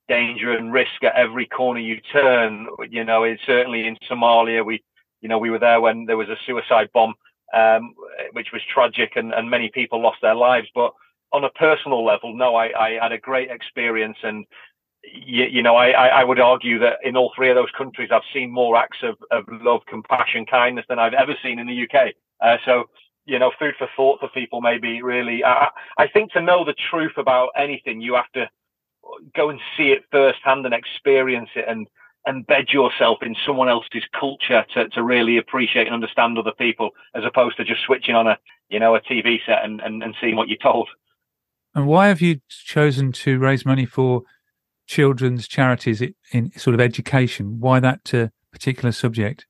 danger 0.08 0.52
and 0.52 0.74
risk 0.74 1.04
at 1.04 1.16
every 1.16 1.46
corner 1.46 1.80
you 1.80 2.00
turn. 2.12 2.68
You 2.90 3.04
know, 3.04 3.24
it's 3.24 3.46
certainly 3.46 3.88
in 3.88 3.98
Somalia, 4.10 4.66
we, 4.66 4.84
you 5.22 5.30
know, 5.30 5.38
we 5.38 5.50
were 5.50 5.60
there 5.60 5.82
when 5.82 6.06
there 6.06 6.18
was 6.18 6.30
a 6.30 6.38
suicide 6.46 6.90
bomb, 6.94 7.14
um, 7.54 7.94
which 8.34 8.52
was 8.52 8.62
tragic 8.74 9.14
and, 9.16 9.34
and 9.34 9.50
many 9.50 9.70
people 9.70 10.02
lost 10.02 10.18
their 10.22 10.36
lives. 10.36 10.68
But 10.74 10.94
on 11.32 11.44
a 11.44 11.50
personal 11.52 12.04
level, 12.04 12.36
no, 12.36 12.56
I, 12.56 12.72
I 12.80 13.00
had 13.02 13.12
a 13.12 13.18
great 13.18 13.52
experience 13.52 14.18
and 14.24 14.46
you, 15.04 15.46
you, 15.46 15.64
know, 15.64 15.76
I, 15.76 15.92
I 15.92 16.24
would 16.24 16.40
argue 16.40 16.80
that 16.80 16.98
in 17.04 17.16
all 17.16 17.32
three 17.36 17.50
of 17.50 17.56
those 17.56 17.72
countries, 17.78 18.10
I've 18.12 18.22
seen 18.34 18.52
more 18.52 18.76
acts 18.76 18.98
of, 19.02 19.16
of 19.32 19.46
love, 19.62 19.82
compassion, 19.88 20.46
kindness 20.46 20.86
than 20.90 21.00
I've 21.00 21.14
ever 21.14 21.36
seen 21.42 21.60
in 21.60 21.68
the 21.68 21.84
UK. 21.84 22.14
Uh, 22.42 22.58
so, 22.66 22.86
you 23.26 23.40
know, 23.40 23.52
food 23.60 23.76
for 23.78 23.88
thought 23.96 24.20
for 24.20 24.30
people 24.30 24.62
maybe 24.62 25.02
really. 25.02 25.44
I, 25.44 25.70
I 25.98 26.08
think 26.08 26.32
to 26.34 26.42
know 26.42 26.66
the 26.66 26.76
truth 26.90 27.14
about 27.18 27.50
anything, 27.58 28.02
you 28.02 28.16
have 28.16 28.32
to 28.34 28.50
go 29.36 29.50
and 29.50 29.60
see 29.78 29.90
it 29.90 30.04
firsthand 30.12 30.66
and 30.66 30.74
experience 30.74 31.50
it 31.56 31.66
and 31.68 31.88
embed 32.28 32.72
yourself 32.72 33.20
in 33.22 33.36
someone 33.46 33.70
else's 33.70 34.04
culture 34.20 34.66
to, 34.74 34.90
to 34.90 35.04
really 35.04 35.38
appreciate 35.38 35.88
and 35.88 35.94
understand 35.94 36.38
other 36.38 36.52
people 36.58 36.92
as 37.16 37.24
opposed 37.26 37.58
to 37.58 37.64
just 37.64 37.82
switching 37.86 38.16
on 38.16 38.28
a, 38.28 38.38
you 38.70 38.80
know, 38.80 38.96
a 38.96 39.02
TV 39.02 39.38
set 39.46 39.64
and, 39.64 39.80
and, 39.82 40.04
and 40.04 40.16
seeing 40.22 40.36
what 40.36 40.48
you're 40.48 40.58
told. 40.58 40.90
And 41.74 41.88
why 41.88 42.08
have 42.08 42.22
you 42.22 42.42
chosen 42.50 43.12
to 43.14 43.40
raise 43.40 43.66
money 43.66 43.86
for 43.86 44.24
children's 44.88 45.48
charities 45.48 46.02
in 46.32 46.52
sort 46.58 46.74
of 46.74 46.82
education? 46.82 47.60
Why 47.60 47.80
that 47.80 48.14
uh, 48.14 48.28
particular 48.52 48.92
subject? 48.92 49.46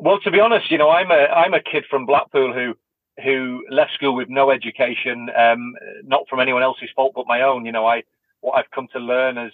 Well, 0.00 0.20
to 0.20 0.30
be 0.30 0.40
honest, 0.40 0.70
you 0.70 0.78
know, 0.78 0.90
I'm 0.90 1.10
a 1.10 1.26
I'm 1.26 1.54
a 1.54 1.62
kid 1.62 1.84
from 1.90 2.06
Blackpool 2.06 2.52
who 2.52 2.74
who 3.22 3.64
left 3.68 3.94
school 3.94 4.14
with 4.14 4.28
no 4.28 4.50
education, 4.52 5.28
um, 5.36 5.74
not 6.04 6.28
from 6.28 6.38
anyone 6.38 6.62
else's 6.62 6.90
fault 6.94 7.12
but 7.16 7.26
my 7.26 7.42
own. 7.42 7.66
You 7.66 7.72
know, 7.72 7.86
I 7.86 8.04
what 8.40 8.56
I've 8.56 8.70
come 8.70 8.86
to 8.92 9.00
learn 9.00 9.38
as 9.38 9.50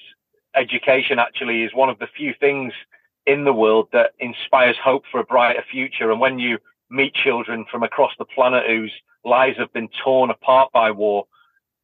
education 0.55 1.19
actually 1.19 1.63
is 1.63 1.75
one 1.75 1.89
of 1.89 1.99
the 1.99 2.07
few 2.15 2.35
things 2.39 2.73
in 3.27 3.45
the 3.45 3.55
world 3.55 3.89
that 3.93 4.13
inspires 4.21 4.77
hope 4.83 5.05
for 5.11 5.19
a 5.19 5.25
brighter 5.25 5.65
future. 5.71 6.11
And 6.11 6.21
when 6.21 6.39
you 6.39 6.59
meet 6.91 7.15
children 7.15 7.65
from 7.71 7.83
across 7.83 8.13
the 8.19 8.27
planet 8.27 8.65
whose 8.67 8.93
lives 9.25 9.57
have 9.59 9.73
been 9.73 9.89
torn 10.05 10.31
apart 10.31 10.71
by 10.73 10.91
war, 10.91 11.27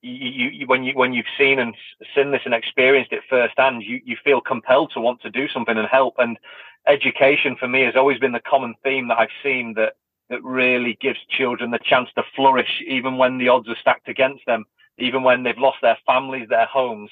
you, 0.03 0.49
you, 0.49 0.67
when 0.67 0.85
you 0.85 0.93
when 0.95 1.13
you've 1.13 1.27
seen 1.39 1.59
and 1.59 1.75
seen 2.15 2.31
this 2.31 2.43
and 2.45 2.55
experienced 2.55 3.13
it 3.13 3.23
firsthand, 3.29 3.83
you 3.83 4.01
you 4.05 4.17
feel 4.25 4.41
compelled 4.41 4.93
to 4.95 5.01
want 5.01 5.21
to 5.23 5.31
do 5.31 5.49
something 5.49 5.77
and 5.77 5.89
help. 5.89 6.15
And 6.19 6.39
education 6.87 7.57
for 7.59 7.69
me 7.69 7.83
has 7.83 7.97
always 7.97 8.19
been 8.19 8.33
the 8.33 8.41
common 8.41 8.75
theme 8.83 9.09
that 9.09 9.19
I've 9.19 9.29
seen 9.43 9.75
that 9.75 9.95
that 10.31 10.43
really 10.43 10.97
gives 11.01 11.19
children 11.29 11.71
the 11.71 11.79
chance 11.83 12.09
to 12.15 12.23
flourish, 12.37 12.83
even 12.87 13.19
when 13.19 13.39
the 13.39 13.49
odds 13.49 13.69
are 13.69 13.77
stacked 13.81 14.09
against 14.09 14.47
them, 14.47 14.65
even 14.97 15.23
when 15.23 15.43
they've 15.43 15.59
lost 15.59 15.79
their 15.83 15.99
families, 16.07 16.49
their 16.49 16.67
homes. 16.67 17.11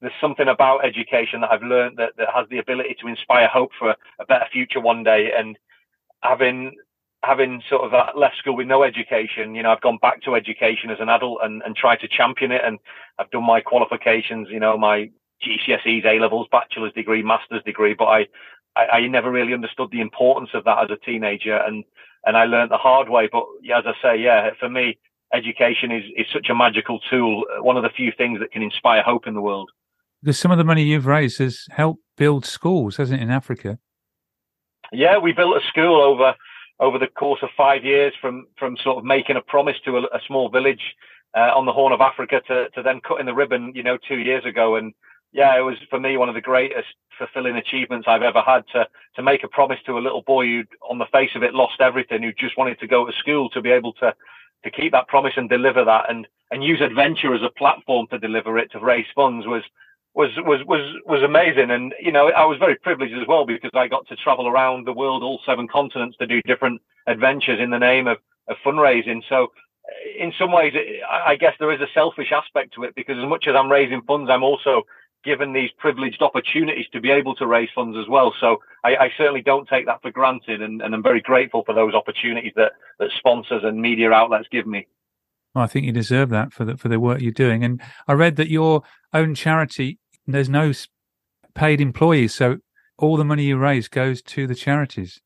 There's 0.00 0.12
something 0.20 0.46
about 0.46 0.84
education 0.84 1.40
that 1.40 1.50
I've 1.50 1.62
learned 1.62 1.96
that, 1.96 2.12
that 2.18 2.28
has 2.32 2.46
the 2.50 2.58
ability 2.58 2.96
to 3.00 3.08
inspire 3.08 3.48
hope 3.48 3.70
for 3.78 3.90
a, 3.90 3.96
a 4.20 4.26
better 4.26 4.44
future 4.52 4.80
one 4.80 5.02
day. 5.02 5.32
And 5.36 5.58
having 6.22 6.76
having 7.24 7.62
sort 7.68 7.82
of 7.82 8.16
left 8.16 8.36
school 8.38 8.56
with 8.56 8.66
no 8.66 8.82
education, 8.84 9.54
you 9.54 9.62
know, 9.62 9.70
I've 9.70 9.80
gone 9.80 9.98
back 10.00 10.22
to 10.22 10.34
education 10.34 10.90
as 10.90 10.98
an 11.00 11.08
adult 11.08 11.40
and, 11.42 11.62
and 11.64 11.74
tried 11.74 12.00
to 12.00 12.08
champion 12.08 12.52
it. 12.52 12.62
And 12.64 12.78
I've 13.18 13.30
done 13.30 13.44
my 13.44 13.60
qualifications, 13.60 14.48
you 14.50 14.60
know, 14.60 14.78
my 14.78 15.10
GCSEs, 15.42 16.04
A 16.06 16.20
levels, 16.20 16.46
bachelor's 16.50 16.92
degree, 16.92 17.22
master's 17.22 17.62
degree, 17.64 17.94
but 17.94 18.06
I, 18.06 18.26
I, 18.76 18.86
I, 18.92 19.06
never 19.08 19.30
really 19.30 19.54
understood 19.54 19.90
the 19.90 20.00
importance 20.00 20.50
of 20.54 20.64
that 20.64 20.78
as 20.84 20.90
a 20.90 21.04
teenager. 21.04 21.56
And, 21.56 21.84
and 22.24 22.36
I 22.36 22.44
learned 22.44 22.70
the 22.70 22.76
hard 22.76 23.08
way. 23.08 23.28
But 23.30 23.44
as 23.74 23.84
I 23.86 23.92
say, 24.02 24.20
yeah, 24.20 24.50
for 24.58 24.68
me, 24.68 24.98
education 25.34 25.90
is, 25.90 26.04
is 26.16 26.26
such 26.32 26.48
a 26.50 26.54
magical 26.54 27.00
tool. 27.10 27.44
One 27.60 27.76
of 27.76 27.82
the 27.82 27.90
few 27.90 28.12
things 28.16 28.38
that 28.40 28.52
can 28.52 28.62
inspire 28.62 29.02
hope 29.02 29.26
in 29.26 29.34
the 29.34 29.40
world. 29.40 29.70
Because 30.22 30.38
some 30.38 30.50
of 30.50 30.58
the 30.58 30.64
money 30.64 30.82
you've 30.82 31.06
raised 31.06 31.38
has 31.38 31.66
helped 31.70 32.02
build 32.16 32.44
schools, 32.44 32.96
hasn't 32.96 33.20
it, 33.20 33.22
in 33.22 33.30
Africa? 33.30 33.78
Yeah, 34.92 35.18
we 35.18 35.32
built 35.32 35.56
a 35.56 35.66
school 35.68 36.00
over 36.00 36.34
over 36.80 36.98
the 36.98 37.06
course 37.06 37.40
of 37.42 37.48
five 37.56 37.84
years 37.84 38.12
from 38.20 38.46
from 38.58 38.76
sort 38.76 38.98
of 38.98 39.04
making 39.04 39.36
a 39.36 39.40
promise 39.40 39.76
to 39.84 39.98
a, 39.98 40.02
a 40.02 40.20
small 40.26 40.48
village 40.48 40.94
uh, 41.36 41.52
on 41.54 41.66
the 41.66 41.72
Horn 41.72 41.92
of 41.92 42.00
Africa 42.00 42.40
to 42.48 42.68
to 42.70 42.82
then 42.82 43.00
cutting 43.00 43.26
the 43.26 43.34
ribbon, 43.34 43.72
you 43.74 43.82
know, 43.82 43.98
two 44.08 44.18
years 44.18 44.44
ago. 44.44 44.76
And 44.76 44.94
yeah, 45.32 45.56
it 45.58 45.62
was 45.62 45.76
for 45.90 46.00
me 46.00 46.16
one 46.16 46.28
of 46.28 46.34
the 46.34 46.40
greatest 46.40 46.88
fulfilling 47.18 47.56
achievements 47.56 48.06
I've 48.08 48.22
ever 48.22 48.40
had 48.40 48.64
to 48.72 48.88
to 49.16 49.22
make 49.22 49.44
a 49.44 49.48
promise 49.48 49.78
to 49.86 49.98
a 49.98 50.00
little 50.00 50.22
boy 50.22 50.46
who, 50.46 50.62
on 50.88 50.98
the 50.98 51.06
face 51.12 51.30
of 51.34 51.42
it, 51.42 51.54
lost 51.54 51.80
everything, 51.80 52.22
who 52.22 52.32
just 52.32 52.56
wanted 52.56 52.78
to 52.80 52.86
go 52.86 53.06
to 53.06 53.12
school 53.18 53.50
to 53.50 53.60
be 53.60 53.70
able 53.70 53.92
to 53.94 54.14
to 54.64 54.70
keep 54.70 54.92
that 54.92 55.08
promise 55.08 55.34
and 55.36 55.48
deliver 55.48 55.84
that, 55.84 56.10
and 56.10 56.26
and 56.50 56.64
use 56.64 56.80
adventure 56.80 57.34
as 57.34 57.42
a 57.42 57.58
platform 57.58 58.06
to 58.10 58.18
deliver 58.18 58.58
it 58.58 58.72
to 58.72 58.78
raise 58.78 59.06
funds 59.14 59.46
was 59.46 59.62
was 60.18 60.30
was 60.38 60.60
was 60.66 60.80
was 61.06 61.22
amazing. 61.22 61.70
And 61.70 61.94
you 62.00 62.10
know, 62.10 62.30
I 62.30 62.44
was 62.44 62.58
very 62.58 62.74
privileged 62.74 63.14
as 63.14 63.26
well 63.28 63.46
because 63.46 63.70
I 63.72 63.86
got 63.86 64.08
to 64.08 64.16
travel 64.16 64.48
around 64.48 64.84
the 64.84 64.92
world, 64.92 65.22
all 65.22 65.40
seven 65.46 65.68
continents, 65.68 66.16
to 66.18 66.26
do 66.26 66.42
different 66.42 66.82
adventures 67.06 67.60
in 67.60 67.70
the 67.70 67.78
name 67.78 68.08
of, 68.08 68.18
of 68.48 68.56
fundraising. 68.66 69.22
So, 69.28 69.44
uh, 69.44 70.24
in 70.24 70.32
some 70.36 70.50
ways, 70.50 70.74
I 71.08 71.36
guess 71.36 71.54
there 71.60 71.72
is 71.72 71.80
a 71.80 71.86
selfish 71.94 72.32
aspect 72.32 72.74
to 72.74 72.82
it 72.82 72.96
because 72.96 73.16
as 73.16 73.28
much 73.28 73.46
as 73.46 73.54
I'm 73.54 73.70
raising 73.70 74.02
funds, 74.02 74.28
I'm 74.28 74.42
also 74.42 74.82
given 75.24 75.52
these 75.52 75.70
privileged 75.78 76.20
opportunities 76.20 76.86
to 76.92 77.00
be 77.00 77.10
able 77.12 77.36
to 77.36 77.46
raise 77.46 77.68
funds 77.72 77.96
as 77.96 78.08
well. 78.08 78.34
So 78.40 78.58
I, 78.84 78.96
I 78.96 79.10
certainly 79.16 79.42
don't 79.42 79.68
take 79.68 79.86
that 79.86 80.02
for 80.02 80.10
granted, 80.10 80.62
and, 80.62 80.82
and 80.82 80.94
I'm 80.96 81.02
very 81.02 81.20
grateful 81.20 81.62
for 81.64 81.74
those 81.74 81.94
opportunities 81.94 82.52
that 82.56 82.72
that 82.98 83.10
sponsors 83.16 83.62
and 83.62 83.80
media 83.80 84.10
outlets 84.10 84.48
give 84.50 84.66
me. 84.66 84.88
Well, 85.54 85.62
I 85.62 85.68
think 85.68 85.86
you 85.86 85.92
deserve 85.92 86.30
that 86.30 86.52
for 86.52 86.64
the 86.64 86.76
for 86.76 86.88
the 86.88 86.98
work 86.98 87.20
you're 87.20 87.30
doing. 87.30 87.62
And 87.62 87.80
I 88.08 88.14
read 88.14 88.34
that 88.36 88.50
your 88.50 88.82
own 89.14 89.36
charity 89.36 89.98
there's 90.34 90.48
no 90.48 90.72
paid 91.54 91.80
employees, 91.80 92.34
so 92.34 92.58
all 92.98 93.16
the 93.16 93.24
money 93.24 93.44
you 93.44 93.56
raise 93.56 93.88
goes 93.88 94.22
to 94.22 94.46
the 94.46 94.54
charities. 94.54 95.20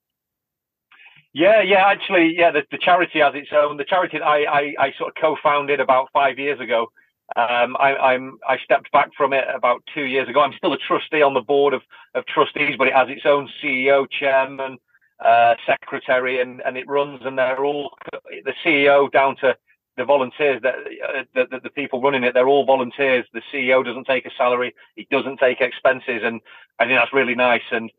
Yeah, 1.34 1.62
yeah, 1.62 1.86
actually, 1.86 2.34
yeah, 2.36 2.50
the, 2.50 2.62
the 2.70 2.78
charity 2.78 3.20
has 3.20 3.34
its 3.34 3.48
own. 3.52 3.78
The 3.78 3.84
charity 3.84 4.20
I, 4.20 4.44
I, 4.44 4.74
I 4.78 4.92
sort 4.98 5.16
of 5.16 5.20
co-founded 5.20 5.80
about 5.80 6.08
five 6.12 6.38
years 6.38 6.60
ago. 6.60 6.88
Um, 7.36 7.76
I, 7.80 8.14
am 8.14 8.38
I 8.46 8.58
stepped 8.58 8.92
back 8.92 9.10
from 9.16 9.32
it 9.32 9.44
about 9.54 9.82
two 9.94 10.02
years 10.02 10.28
ago. 10.28 10.40
I'm 10.42 10.52
still 10.58 10.74
a 10.74 10.78
trustee 10.78 11.22
on 11.22 11.32
the 11.32 11.40
board 11.40 11.72
of, 11.72 11.80
of 12.14 12.26
trustees, 12.26 12.74
but 12.76 12.88
it 12.88 12.94
has 12.94 13.08
its 13.08 13.24
own 13.24 13.48
CEO, 13.62 14.06
chairman, 14.10 14.76
uh, 15.24 15.54
secretary, 15.64 16.42
and, 16.42 16.60
and 16.66 16.76
it 16.76 16.86
runs. 16.86 17.20
And 17.24 17.38
they're 17.38 17.64
all 17.64 17.96
the 18.44 18.52
CEO 18.62 19.10
down 19.10 19.36
to 19.36 19.56
the 19.96 20.04
volunteers 20.04 20.62
that, 20.62 20.74
uh, 20.74 21.22
the, 21.34 21.60
the 21.62 21.70
people 21.70 22.00
running 22.00 22.24
it, 22.24 22.34
they're 22.34 22.48
all 22.48 22.64
volunteers. 22.64 23.26
The 23.32 23.42
CEO 23.52 23.84
doesn't 23.84 24.06
take 24.06 24.24
a 24.26 24.30
salary. 24.36 24.74
He 24.96 25.06
doesn't 25.10 25.38
take 25.38 25.60
expenses. 25.60 26.22
And 26.24 26.40
I 26.78 26.84
think 26.86 26.98
that's 26.98 27.12
really 27.12 27.34
nice. 27.34 27.62
And, 27.70 27.90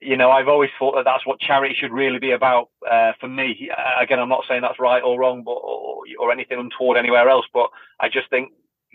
you 0.00 0.16
know, 0.16 0.30
I've 0.30 0.48
always 0.48 0.70
thought 0.78 0.94
that 0.96 1.04
that's 1.04 1.26
what 1.26 1.40
charity 1.40 1.74
should 1.78 1.92
really 1.92 2.18
be 2.18 2.30
about 2.30 2.70
uh, 2.90 3.12
for 3.20 3.28
me. 3.28 3.70
Uh, 3.76 4.02
again, 4.02 4.18
I'm 4.18 4.28
not 4.28 4.44
saying 4.48 4.62
that's 4.62 4.80
right 4.80 5.02
or 5.02 5.18
wrong, 5.18 5.42
but, 5.44 5.52
or, 5.52 6.02
or 6.18 6.32
anything 6.32 6.58
untoward 6.58 6.96
anywhere 6.96 7.28
else. 7.28 7.46
But 7.52 7.70
I 8.00 8.08
just 8.08 8.30
think 8.30 8.52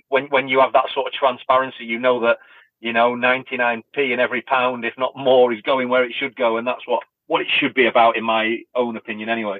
when, 0.10 0.26
when 0.26 0.48
you 0.48 0.60
have 0.60 0.74
that 0.74 0.90
sort 0.94 1.08
of 1.08 1.14
transparency, 1.14 1.86
you 1.86 2.00
know 2.00 2.20
that, 2.22 2.38
you 2.80 2.94
know, 2.94 3.14
99p 3.14 4.12
in 4.12 4.20
every 4.20 4.42
pound, 4.42 4.86
if 4.86 4.94
not 4.98 5.16
more, 5.16 5.54
is 5.54 5.62
going 5.62 5.90
where 5.90 6.04
it 6.04 6.14
should 6.18 6.36
go. 6.36 6.58
And 6.58 6.66
that's 6.66 6.88
what, 6.88 7.04
what 7.28 7.42
it 7.42 7.48
should 7.60 7.76
be 7.76 7.86
about, 7.86 8.18
in 8.18 8.24
my 8.24 8.60
own 8.74 8.98
opinion, 8.98 9.30
anyway. 9.30 9.60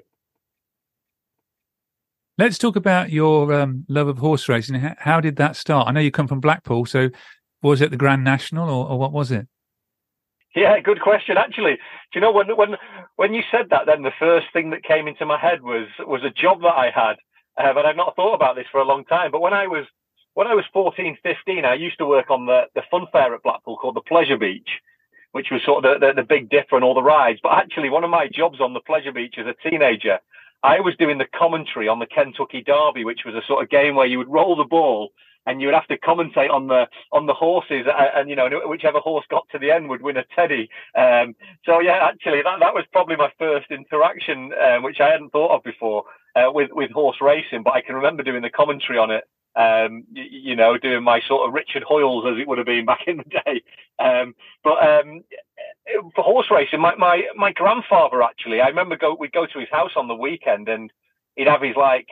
Let's 2.40 2.58
talk 2.58 2.78
about 2.78 3.10
your 3.10 3.52
um, 3.52 3.84
love 3.90 4.08
of 4.08 4.20
horse 4.20 4.48
racing. 4.48 4.76
How 4.98 5.20
did 5.20 5.36
that 5.36 5.58
start? 5.58 5.90
I 5.90 5.92
know 5.92 6.00
you 6.00 6.10
come 6.10 6.30
from 6.30 6.40
Blackpool, 6.40 6.86
so 6.86 7.10
was 7.62 7.82
it 7.82 7.92
the 7.92 7.98
Grand 7.98 8.24
National 8.24 8.70
or, 8.70 8.88
or 8.92 8.98
what 8.98 9.12
was 9.12 9.30
it? 9.30 9.46
Yeah, 10.56 10.80
good 10.80 11.02
question. 11.02 11.36
Actually, 11.38 11.74
do 11.74 11.80
you 12.16 12.22
know 12.22 12.32
when 12.32 12.56
when 12.56 12.78
when 13.18 13.34
you 13.34 13.44
said 13.52 13.66
that, 13.72 13.88
then 13.88 14.04
the 14.04 14.14
first 14.18 14.48
thing 14.54 14.70
that 14.70 14.86
came 14.86 15.06
into 15.06 15.26
my 15.26 15.38
head 15.38 15.62
was 15.62 15.90
was 16.00 16.24
a 16.24 16.30
job 16.30 16.62
that 16.62 16.78
I 16.78 16.90
had, 16.96 17.18
uh, 17.58 17.74
but 17.74 17.86
I've 17.86 17.98
not 17.98 18.16
thought 18.16 18.36
about 18.36 18.56
this 18.56 18.68
for 18.72 18.80
a 18.80 18.88
long 18.88 19.04
time. 19.04 19.32
But 19.32 19.42
when 19.42 19.54
I 19.54 19.68
was 19.68 19.86
when 20.34 20.48
I 20.48 20.54
was 20.54 20.64
14, 20.72 21.18
15, 21.22 21.66
I 21.66 21.74
used 21.74 21.98
to 21.98 22.06
work 22.06 22.32
on 22.32 22.46
the 22.46 22.68
the 22.74 22.84
fun 22.90 23.08
fair 23.12 23.36
at 23.36 23.44
Blackpool 23.44 23.76
called 23.76 23.98
the 23.98 24.02
Pleasure 24.08 24.38
Beach, 24.38 24.80
which 25.34 25.48
was 25.52 25.62
sort 25.66 25.84
of 25.84 26.00
the, 26.00 26.08
the, 26.08 26.14
the 26.22 26.26
Big 26.26 26.50
Dipper 26.50 26.78
and 26.78 26.86
all 26.86 26.96
the 26.96 27.04
rides. 27.04 27.42
But 27.44 27.58
actually, 27.58 27.90
one 27.90 28.06
of 28.06 28.10
my 28.10 28.30
jobs 28.34 28.62
on 28.62 28.74
the 28.74 28.80
Pleasure 28.80 29.12
Beach 29.12 29.36
as 29.38 29.46
a 29.46 29.70
teenager 29.70 30.20
I 30.64 30.80
was 30.82 30.96
doing 30.98 31.18
the 31.18 31.28
commentary 31.38 31.88
on 31.88 32.00
the 32.00 32.06
Kentucky 32.06 32.62
Derby, 32.62 33.06
which 33.06 33.22
was 33.26 33.36
a 33.36 33.46
sort 33.48 33.64
of 33.64 33.70
game 33.70 33.96
where 33.96 34.08
you 34.08 34.18
would 34.18 34.28
roll 34.28 34.56
the 34.56 34.66
ball 34.66 35.12
and 35.46 35.62
you 35.62 35.68
would 35.68 35.74
have 35.74 35.88
to 35.88 35.98
commentate 35.98 36.52
on 36.52 36.68
the 36.68 36.88
on 37.12 37.26
the 37.26 37.34
horses, 37.34 37.86
and, 37.88 38.10
and 38.16 38.30
you 38.30 38.36
know 38.36 38.50
whichever 38.66 39.00
horse 39.00 39.26
got 39.30 39.48
to 39.52 39.60
the 39.60 39.72
end 39.72 39.90
would 39.90 40.02
win 40.02 40.18
a 40.18 40.26
teddy. 40.36 40.70
Um, 40.96 41.36
so 41.66 41.80
yeah, 41.80 42.00
actually 42.04 42.42
that 42.44 42.60
that 42.60 42.74
was 42.74 42.86
probably 42.92 43.16
my 43.16 43.32
first 43.40 43.72
interaction, 43.72 44.52
um, 44.54 44.84
which 44.84 45.00
I 45.00 45.10
hadn't 45.10 45.32
thought 45.32 45.56
of 45.56 45.64
before 45.64 46.04
uh, 46.36 46.52
with 46.52 46.70
with 46.72 46.92
horse 46.92 47.18
racing, 47.22 47.64
but 47.64 47.74
I 47.74 47.82
can 47.82 47.96
remember 47.96 48.24
doing 48.24 48.42
the 48.42 48.50
commentary 48.50 49.00
on 49.00 49.12
it. 49.12 49.24
Um, 49.56 50.06
you, 50.14 50.24
you, 50.30 50.56
know, 50.56 50.78
doing 50.78 51.04
my 51.04 51.22
sort 51.28 51.48
of 51.48 51.54
Richard 51.54 51.84
Hoiles 51.84 52.26
as 52.32 52.40
it 52.40 52.48
would 52.48 52.60
have 52.60 52.68
been 52.68 52.86
back 52.86 53.02
in 53.08 53.18
the 53.18 53.24
day. 53.24 53.64
Um, 54.00 54.36
but 54.64 54.78
um, 54.88 55.24
for 56.16 56.24
horse 56.24 56.48
racing, 56.52 56.80
my, 56.80 56.96
my 56.96 57.24
my 57.36 57.52
grandfather 57.52 58.22
actually, 58.22 58.62
I 58.62 58.68
remember 58.68 58.96
go 58.96 59.16
we'd 59.20 59.32
go 59.32 59.46
to 59.46 59.60
his 59.60 59.70
house 59.72 59.92
on 59.96 60.08
the 60.08 60.16
weekend 60.16 60.70
and 60.70 60.92
he'd 61.36 61.48
have 61.48 61.62
his 61.62 61.76
like 61.76 62.08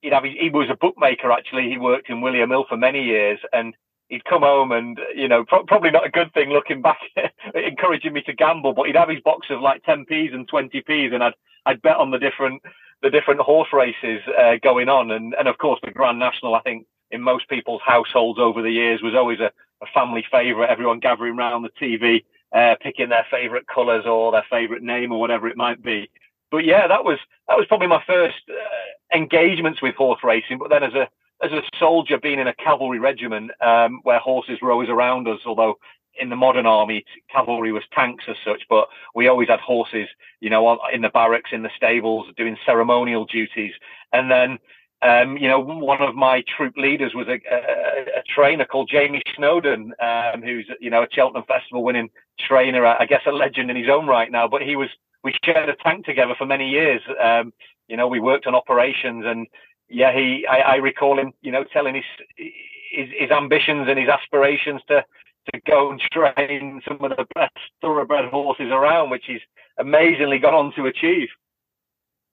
he'd 0.00 0.12
have 0.12 0.24
his, 0.24 0.34
he 0.38 0.50
was 0.50 0.68
a 0.70 0.76
bookmaker 0.76 1.30
actually. 1.30 1.68
He 1.68 1.78
worked 1.78 2.08
in 2.08 2.20
William 2.20 2.50
Hill 2.50 2.66
for 2.68 2.76
many 2.76 3.02
years, 3.02 3.38
and 3.52 3.74
he'd 4.08 4.24
come 4.24 4.42
home 4.42 4.72
and 4.72 4.98
you 5.14 5.28
know 5.28 5.44
pro- 5.44 5.64
probably 5.64 5.90
not 5.90 6.06
a 6.06 6.10
good 6.10 6.32
thing 6.32 6.50
looking 6.50 6.82
back, 6.82 7.00
encouraging 7.54 8.12
me 8.12 8.22
to 8.22 8.32
gamble. 8.32 8.72
But 8.72 8.86
he'd 8.86 8.96
have 8.96 9.08
his 9.08 9.20
box 9.20 9.48
of 9.50 9.60
like 9.60 9.82
10p's 9.84 10.32
and 10.32 10.48
20p's, 10.50 11.12
and 11.12 11.22
I'd 11.22 11.34
I'd 11.66 11.82
bet 11.82 11.96
on 11.96 12.10
the 12.10 12.18
different 12.18 12.62
the 13.02 13.10
different 13.10 13.40
horse 13.40 13.68
races 13.72 14.20
uh, 14.38 14.56
going 14.62 14.88
on, 14.88 15.10
and 15.10 15.34
and 15.38 15.48
of 15.48 15.58
course 15.58 15.80
the 15.82 15.90
Grand 15.90 16.18
National. 16.18 16.54
I 16.54 16.60
think 16.60 16.86
in 17.10 17.20
most 17.20 17.48
people's 17.48 17.82
households 17.84 18.38
over 18.38 18.62
the 18.62 18.70
years 18.70 19.02
was 19.02 19.14
always 19.14 19.40
a, 19.40 19.50
a 19.82 19.86
family 19.92 20.24
favourite. 20.30 20.70
Everyone 20.70 21.00
gathering 21.00 21.38
around 21.38 21.62
the 21.62 21.70
TV. 21.80 22.24
Uh, 22.52 22.74
picking 22.82 23.08
their 23.08 23.24
favourite 23.30 23.64
colours 23.68 24.04
or 24.06 24.32
their 24.32 24.44
favourite 24.50 24.82
name 24.82 25.12
or 25.12 25.20
whatever 25.20 25.46
it 25.46 25.56
might 25.56 25.80
be 25.84 26.10
but 26.50 26.64
yeah, 26.64 26.86
that 26.88 27.04
was 27.04 27.18
that 27.48 27.56
was 27.56 27.66
probably 27.66 27.86
my 27.86 28.02
first 28.06 28.42
uh, 28.48 29.16
engagements 29.16 29.80
with 29.80 29.94
horse 29.94 30.20
racing. 30.22 30.58
But 30.58 30.70
then 30.70 30.82
as 30.82 30.94
a 30.94 31.08
as 31.42 31.52
a 31.52 31.62
soldier, 31.78 32.18
being 32.18 32.38
in 32.38 32.48
a 32.48 32.54
cavalry 32.54 32.98
regiment 32.98 33.52
um, 33.60 34.00
where 34.02 34.18
horses 34.18 34.58
were 34.60 34.72
always 34.72 34.88
around 34.88 35.28
us, 35.28 35.40
although 35.46 35.78
in 36.18 36.28
the 36.28 36.36
modern 36.36 36.66
army, 36.66 37.04
cavalry 37.30 37.72
was 37.72 37.82
tanks 37.92 38.24
as 38.28 38.36
such, 38.44 38.62
but 38.68 38.88
we 39.14 39.28
always 39.28 39.48
had 39.48 39.60
horses, 39.60 40.08
you 40.40 40.50
know, 40.50 40.78
in 40.92 41.02
the 41.02 41.08
barracks, 41.08 41.50
in 41.52 41.62
the 41.62 41.70
stables, 41.76 42.26
doing 42.36 42.56
ceremonial 42.64 43.24
duties. 43.24 43.72
And 44.12 44.30
then, 44.30 44.58
um, 45.02 45.36
you 45.36 45.48
know, 45.48 45.60
one 45.60 46.02
of 46.02 46.14
my 46.14 46.42
troop 46.56 46.76
leaders 46.76 47.14
was 47.14 47.28
a, 47.28 47.40
a, 47.52 48.20
a 48.20 48.22
trainer 48.34 48.64
called 48.64 48.90
Jamie 48.90 49.22
Snowden, 49.34 49.94
um, 50.00 50.42
who's, 50.42 50.68
you 50.80 50.90
know, 50.90 51.02
a 51.02 51.08
Cheltenham 51.10 51.44
Festival 51.46 51.82
winning 51.82 52.10
trainer, 52.38 52.84
I 52.84 53.06
guess 53.06 53.22
a 53.26 53.32
legend 53.32 53.70
in 53.70 53.76
his 53.76 53.88
own 53.88 54.06
right 54.06 54.30
now, 54.30 54.48
but 54.48 54.62
he 54.62 54.76
was 54.76 54.88
we 55.22 55.34
shared 55.44 55.68
a 55.68 55.76
tank 55.76 56.06
together 56.06 56.34
for 56.36 56.46
many 56.46 56.68
years. 56.68 57.02
Um, 57.22 57.52
you 57.88 57.96
know, 57.96 58.08
we 58.08 58.20
worked 58.20 58.46
on 58.46 58.54
operations, 58.54 59.24
and 59.26 59.46
yeah, 59.88 60.12
he. 60.12 60.46
I, 60.46 60.60
I 60.60 60.74
recall 60.76 61.18
him, 61.18 61.32
you 61.42 61.52
know, 61.52 61.64
telling 61.64 61.94
his, 61.94 62.04
his 62.36 63.08
his 63.18 63.30
ambitions 63.30 63.86
and 63.88 63.98
his 63.98 64.08
aspirations 64.08 64.80
to 64.88 65.04
to 65.52 65.60
go 65.66 65.90
and 65.90 66.00
train 66.12 66.82
some 66.86 67.02
of 67.02 67.16
the 67.16 67.26
best 67.34 67.56
thoroughbred 67.80 68.26
horses 68.26 68.70
around, 68.70 69.10
which 69.10 69.24
he's 69.26 69.40
amazingly 69.78 70.38
gone 70.38 70.54
on 70.54 70.72
to 70.76 70.86
achieve. 70.86 71.28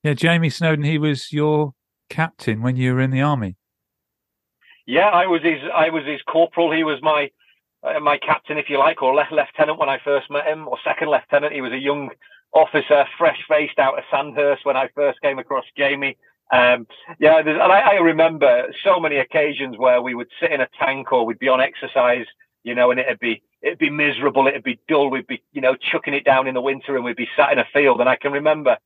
Yeah, 0.03 0.13
Jamie 0.13 0.49
Snowden, 0.49 0.85
he 0.85 0.97
was 0.97 1.31
your 1.33 1.73
captain 2.09 2.61
when 2.61 2.75
you 2.75 2.93
were 2.93 3.01
in 3.01 3.11
the 3.11 3.21
army. 3.21 3.55
Yeah, 4.85 5.09
I 5.09 5.25
was 5.25 5.41
his. 5.43 5.59
I 5.75 5.89
was 5.89 6.05
his 6.05 6.21
corporal. 6.21 6.71
He 6.71 6.83
was 6.83 6.99
my 7.01 7.29
uh, 7.83 7.99
my 7.99 8.17
captain, 8.17 8.57
if 8.57 8.69
you 8.69 8.79
like, 8.79 9.01
or 9.01 9.13
left 9.13 9.33
lieutenant 9.33 9.79
when 9.79 9.89
I 9.89 9.99
first 10.03 10.29
met 10.29 10.45
him, 10.45 10.67
or 10.67 10.77
second 10.83 11.09
lieutenant. 11.09 11.53
He 11.53 11.61
was 11.61 11.73
a 11.73 11.77
young 11.77 12.09
officer, 12.53 13.05
fresh 13.17 13.39
faced 13.49 13.79
out 13.79 13.97
of 13.97 14.05
Sandhurst 14.09 14.65
when 14.65 14.77
I 14.77 14.87
first 14.95 15.21
came 15.21 15.39
across 15.39 15.65
Jamie. 15.77 16.17
Um, 16.51 16.87
yeah, 17.19 17.39
and 17.39 17.49
I, 17.49 17.79
I, 17.79 17.93
remember 17.95 18.67
so 18.81 19.01
many 19.01 19.17
occasions 19.17 19.77
where 19.77 20.01
we 20.01 20.15
would 20.15 20.29
sit 20.39 20.53
in 20.53 20.61
a 20.61 20.69
tank 20.79 21.11
or 21.11 21.25
we'd 21.25 21.39
be 21.39 21.49
on 21.49 21.59
exercise, 21.59 22.25
you 22.67 22.75
know, 22.75 22.91
and 22.91 22.99
it'd 22.99 23.19
be 23.19 23.41
it'd 23.61 23.79
be 23.79 23.89
miserable, 23.89 24.45
it'd 24.45 24.61
be 24.61 24.77
dull, 24.89 25.09
we'd 25.09 25.25
be 25.25 25.41
you 25.53 25.61
know 25.61 25.75
chucking 25.75 26.13
it 26.13 26.25
down 26.25 26.47
in 26.47 26.53
the 26.53 26.61
winter, 26.61 26.97
and 26.97 27.05
we'd 27.05 27.15
be 27.15 27.29
sat 27.33 27.53
in 27.53 27.59
a 27.59 27.65
field. 27.71 28.01
And 28.01 28.09
I 28.09 28.17
can 28.17 28.33
remember 28.33 28.77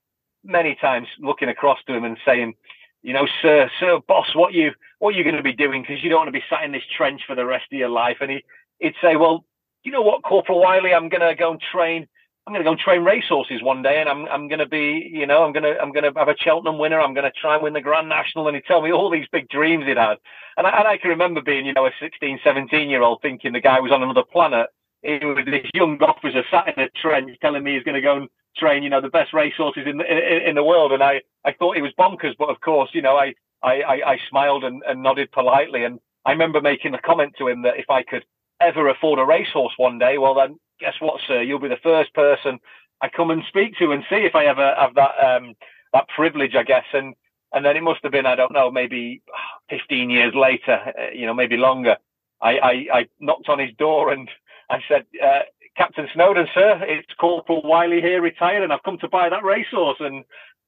many 0.43 0.75
times 0.75 1.07
looking 1.19 1.49
across 1.49 1.79
to 1.87 1.93
him 1.95 2.03
and 2.03 2.15
saying, 2.23 2.53
you 3.01 3.11
know, 3.11 3.27
sir, 3.41 3.71
sir, 3.79 3.99
boss, 4.07 4.35
what 4.35 4.53
you 4.53 4.71
what 4.99 5.15
are 5.15 5.17
you 5.17 5.23
going 5.23 5.35
to 5.35 5.41
be 5.41 5.53
doing? 5.53 5.81
Because 5.81 6.03
you 6.03 6.11
don't 6.11 6.19
want 6.19 6.27
to 6.27 6.39
be 6.39 6.43
sat 6.47 6.63
in 6.63 6.71
this 6.71 6.83
trench 6.95 7.21
for 7.25 7.33
the 7.33 7.43
rest 7.43 7.65
of 7.73 7.79
your 7.79 7.89
life. 7.89 8.17
And 8.21 8.29
he 8.29 8.45
he'd 8.77 8.93
say, 9.01 9.15
well, 9.15 9.45
you 9.83 9.91
know 9.91 10.03
what, 10.03 10.21
Corporal 10.21 10.59
Wylie, 10.59 10.93
I'm 10.93 11.09
going 11.09 11.27
to 11.27 11.33
go 11.33 11.49
and 11.49 11.59
train 11.59 12.07
I'm 12.47 12.53
going 12.53 12.65
to 12.65 12.71
go 12.71 12.75
train 12.75 13.03
racehorses 13.03 13.61
one 13.61 13.83
day, 13.83 13.99
and 13.99 14.09
I'm 14.09 14.25
I'm 14.27 14.47
going 14.47 14.59
to 14.59 14.67
be, 14.67 15.09
you 15.13 15.27
know, 15.27 15.43
I'm 15.43 15.53
going 15.53 15.63
to 15.63 15.79
I'm 15.79 15.91
going 15.91 16.11
to 16.11 16.19
have 16.19 16.27
a 16.27 16.35
Cheltenham 16.37 16.79
winner. 16.79 16.99
I'm 16.99 17.13
going 17.13 17.31
to 17.31 17.39
try 17.39 17.53
and 17.53 17.63
win 17.63 17.73
the 17.73 17.81
Grand 17.81 18.09
National. 18.09 18.47
And 18.47 18.55
he 18.55 18.61
told 18.61 18.83
me 18.83 18.91
all 18.91 19.11
these 19.11 19.27
big 19.31 19.47
dreams 19.47 19.85
he'd 19.85 19.97
had, 19.97 20.17
and 20.57 20.65
I, 20.65 20.79
and 20.79 20.87
I 20.87 20.97
can 20.97 21.11
remember 21.11 21.41
being, 21.41 21.67
you 21.67 21.73
know, 21.73 21.85
a 21.85 21.91
16, 21.99 22.39
17 22.43 22.89
year 22.89 23.03
old 23.03 23.21
thinking 23.21 23.53
the 23.53 23.61
guy 23.61 23.79
was 23.79 23.91
on 23.91 24.01
another 24.01 24.23
planet. 24.23 24.67
He 25.03 25.19
was 25.23 25.45
this 25.45 25.67
young 25.75 26.01
officer 26.01 26.43
sat 26.49 26.75
in 26.75 26.83
a 26.83 26.89
trench 26.89 27.37
telling 27.41 27.63
me 27.63 27.75
he's 27.75 27.83
going 27.83 27.95
to 27.95 28.01
go 28.01 28.17
and 28.17 28.29
train, 28.57 28.81
you 28.81 28.89
know, 28.89 29.01
the 29.01 29.09
best 29.09 29.33
racehorses 29.33 29.85
in 29.85 29.97
the 29.97 30.05
in, 30.05 30.49
in 30.49 30.55
the 30.55 30.63
world, 30.63 30.91
and 30.93 31.03
I 31.03 31.21
I 31.45 31.53
thought 31.53 31.75
he 31.75 31.83
was 31.83 31.93
bonkers, 31.97 32.35
but 32.39 32.49
of 32.49 32.59
course, 32.59 32.89
you 32.93 33.03
know, 33.03 33.17
I 33.17 33.35
I 33.61 33.81
I, 33.81 34.11
I 34.13 34.17
smiled 34.29 34.63
and, 34.63 34.81
and 34.87 35.03
nodded 35.03 35.31
politely, 35.31 35.83
and 35.83 35.99
I 36.25 36.31
remember 36.31 36.59
making 36.59 36.93
the 36.93 36.97
comment 36.97 37.35
to 37.37 37.47
him 37.47 37.61
that 37.61 37.77
if 37.77 37.89
I 37.91 38.01
could 38.01 38.25
ever 38.59 38.89
afford 38.89 39.19
a 39.19 39.25
racehorse 39.25 39.73
one 39.77 39.99
day, 39.99 40.17
well 40.17 40.33
then 40.33 40.57
guess 40.81 40.95
what, 40.99 41.21
sir? 41.27 41.41
You'll 41.41 41.59
be 41.59 41.69
the 41.69 41.77
first 41.81 42.13
person 42.13 42.59
I 43.01 43.09
come 43.09 43.31
and 43.31 43.43
speak 43.47 43.77
to 43.79 43.91
and 43.91 44.03
see 44.09 44.17
if 44.17 44.35
I 44.35 44.45
ever 44.45 44.75
have 44.77 44.95
that 44.95 45.15
um, 45.23 45.55
that 45.93 46.07
privilege, 46.15 46.55
I 46.55 46.63
guess. 46.63 46.85
And 46.93 47.15
and 47.53 47.65
then 47.65 47.77
it 47.77 47.83
must 47.83 48.01
have 48.03 48.11
been, 48.11 48.25
I 48.25 48.35
don't 48.35 48.53
know, 48.53 48.71
maybe 48.71 49.21
15 49.69 50.09
years 50.09 50.33
later, 50.33 50.79
uh, 50.97 51.11
you 51.13 51.25
know, 51.25 51.33
maybe 51.33 51.57
longer. 51.57 51.97
I, 52.41 52.57
I, 52.57 52.71
I 52.93 53.07
knocked 53.19 53.49
on 53.49 53.59
his 53.59 53.75
door 53.77 54.11
and 54.11 54.29
I 54.69 54.79
said, 54.87 55.05
uh, 55.23 55.41
Captain 55.75 56.07
Snowden, 56.13 56.47
sir, 56.53 56.81
it's 56.83 57.13
Corporal 57.19 57.61
Wylie 57.63 58.01
here, 58.01 58.21
retired, 58.21 58.63
and 58.63 58.71
I've 58.71 58.83
come 58.83 58.97
to 58.99 59.09
buy 59.09 59.29
that 59.29 59.43
racehorse. 59.43 59.97
And 59.99 60.23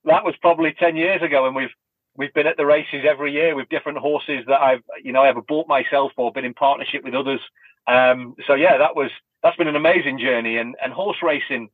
that 0.06 0.26
was 0.26 0.36
probably 0.42 0.74
10 0.78 0.96
years 0.96 1.22
ago, 1.22 1.46
and 1.46 1.56
we've 1.56 1.74
we've 2.16 2.34
been 2.34 2.48
at 2.48 2.58
the 2.58 2.66
races 2.66 3.06
every 3.10 3.32
year 3.32 3.56
with 3.56 3.70
different 3.70 3.98
horses 3.98 4.44
that 4.48 4.62
I've, 4.62 4.84
you 5.04 5.12
know, 5.12 5.24
ever 5.24 5.42
bought 5.42 5.68
myself 5.68 6.12
or 6.16 6.32
been 6.32 6.46
in 6.46 6.54
partnership 6.54 7.04
with 7.04 7.16
others. 7.16 7.40
Um, 7.88 8.36
so 8.46 8.54
yeah, 8.54 8.78
that 8.78 8.96
was 8.96 9.10
that's 9.44 9.58
been 9.58 9.68
an 9.68 9.76
amazing 9.76 10.18
journey. 10.20 10.58
And 10.58 10.76
and 10.84 10.94
horse 10.94 11.18
racing 11.22 11.70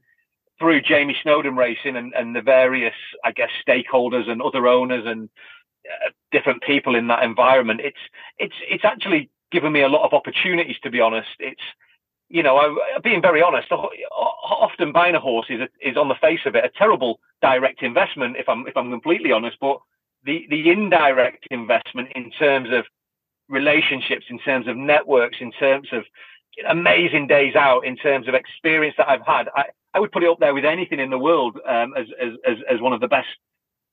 through 0.59 0.81
Jamie 0.81 1.15
Snowden 1.23 1.55
Racing 1.55 1.95
and, 1.95 2.13
and 2.13 2.35
the 2.35 2.41
various, 2.41 2.93
I 3.23 3.31
guess, 3.31 3.49
stakeholders 3.65 4.29
and 4.29 4.41
other 4.41 4.67
owners 4.67 5.05
and 5.05 5.29
uh, 5.85 6.09
different 6.31 6.61
people 6.63 6.95
in 6.95 7.07
that 7.07 7.23
environment, 7.23 7.79
it's 7.81 7.99
it's 8.37 8.55
it's 8.67 8.85
actually 8.85 9.29
given 9.51 9.71
me 9.71 9.81
a 9.81 9.89
lot 9.89 10.05
of 10.05 10.13
opportunities. 10.13 10.77
To 10.83 10.89
be 10.89 10.99
honest, 10.99 11.29
it's 11.39 11.61
you 12.29 12.43
know, 12.43 12.57
I, 12.57 12.99
being 12.99 13.21
very 13.21 13.41
honest, 13.41 13.71
often 13.71 14.91
buying 14.91 15.15
a 15.15 15.19
horse 15.19 15.47
is, 15.49 15.61
is 15.81 15.97
on 15.97 16.09
the 16.09 16.15
face 16.15 16.41
of 16.45 16.55
it 16.55 16.63
a 16.63 16.69
terrible 16.69 17.19
direct 17.41 17.81
investment. 17.81 18.37
If 18.37 18.47
I'm 18.47 18.67
if 18.67 18.77
I'm 18.77 18.91
completely 18.91 19.31
honest, 19.31 19.57
but 19.59 19.79
the 20.23 20.45
the 20.49 20.69
indirect 20.69 21.47
investment 21.49 22.09
in 22.15 22.31
terms 22.31 22.69
of 22.71 22.85
relationships, 23.47 24.25
in 24.29 24.39
terms 24.39 24.67
of 24.67 24.77
networks, 24.77 25.37
in 25.39 25.51
terms 25.53 25.87
of 25.91 26.03
amazing 26.67 27.27
days 27.27 27.55
out, 27.55 27.85
in 27.85 27.95
terms 27.95 28.27
of 28.27 28.33
experience 28.33 28.95
that 28.97 29.09
I've 29.09 29.25
had, 29.25 29.49
I, 29.55 29.65
I 29.93 29.99
would 29.99 30.11
put 30.11 30.23
it 30.23 30.29
up 30.29 30.39
there 30.39 30.53
with 30.53 30.65
anything 30.65 30.99
in 30.99 31.09
the 31.09 31.17
world 31.17 31.57
um, 31.67 31.93
as, 31.97 32.07
as 32.21 32.57
as 32.69 32.81
one 32.81 32.93
of 32.93 33.01
the 33.01 33.07
best 33.07 33.27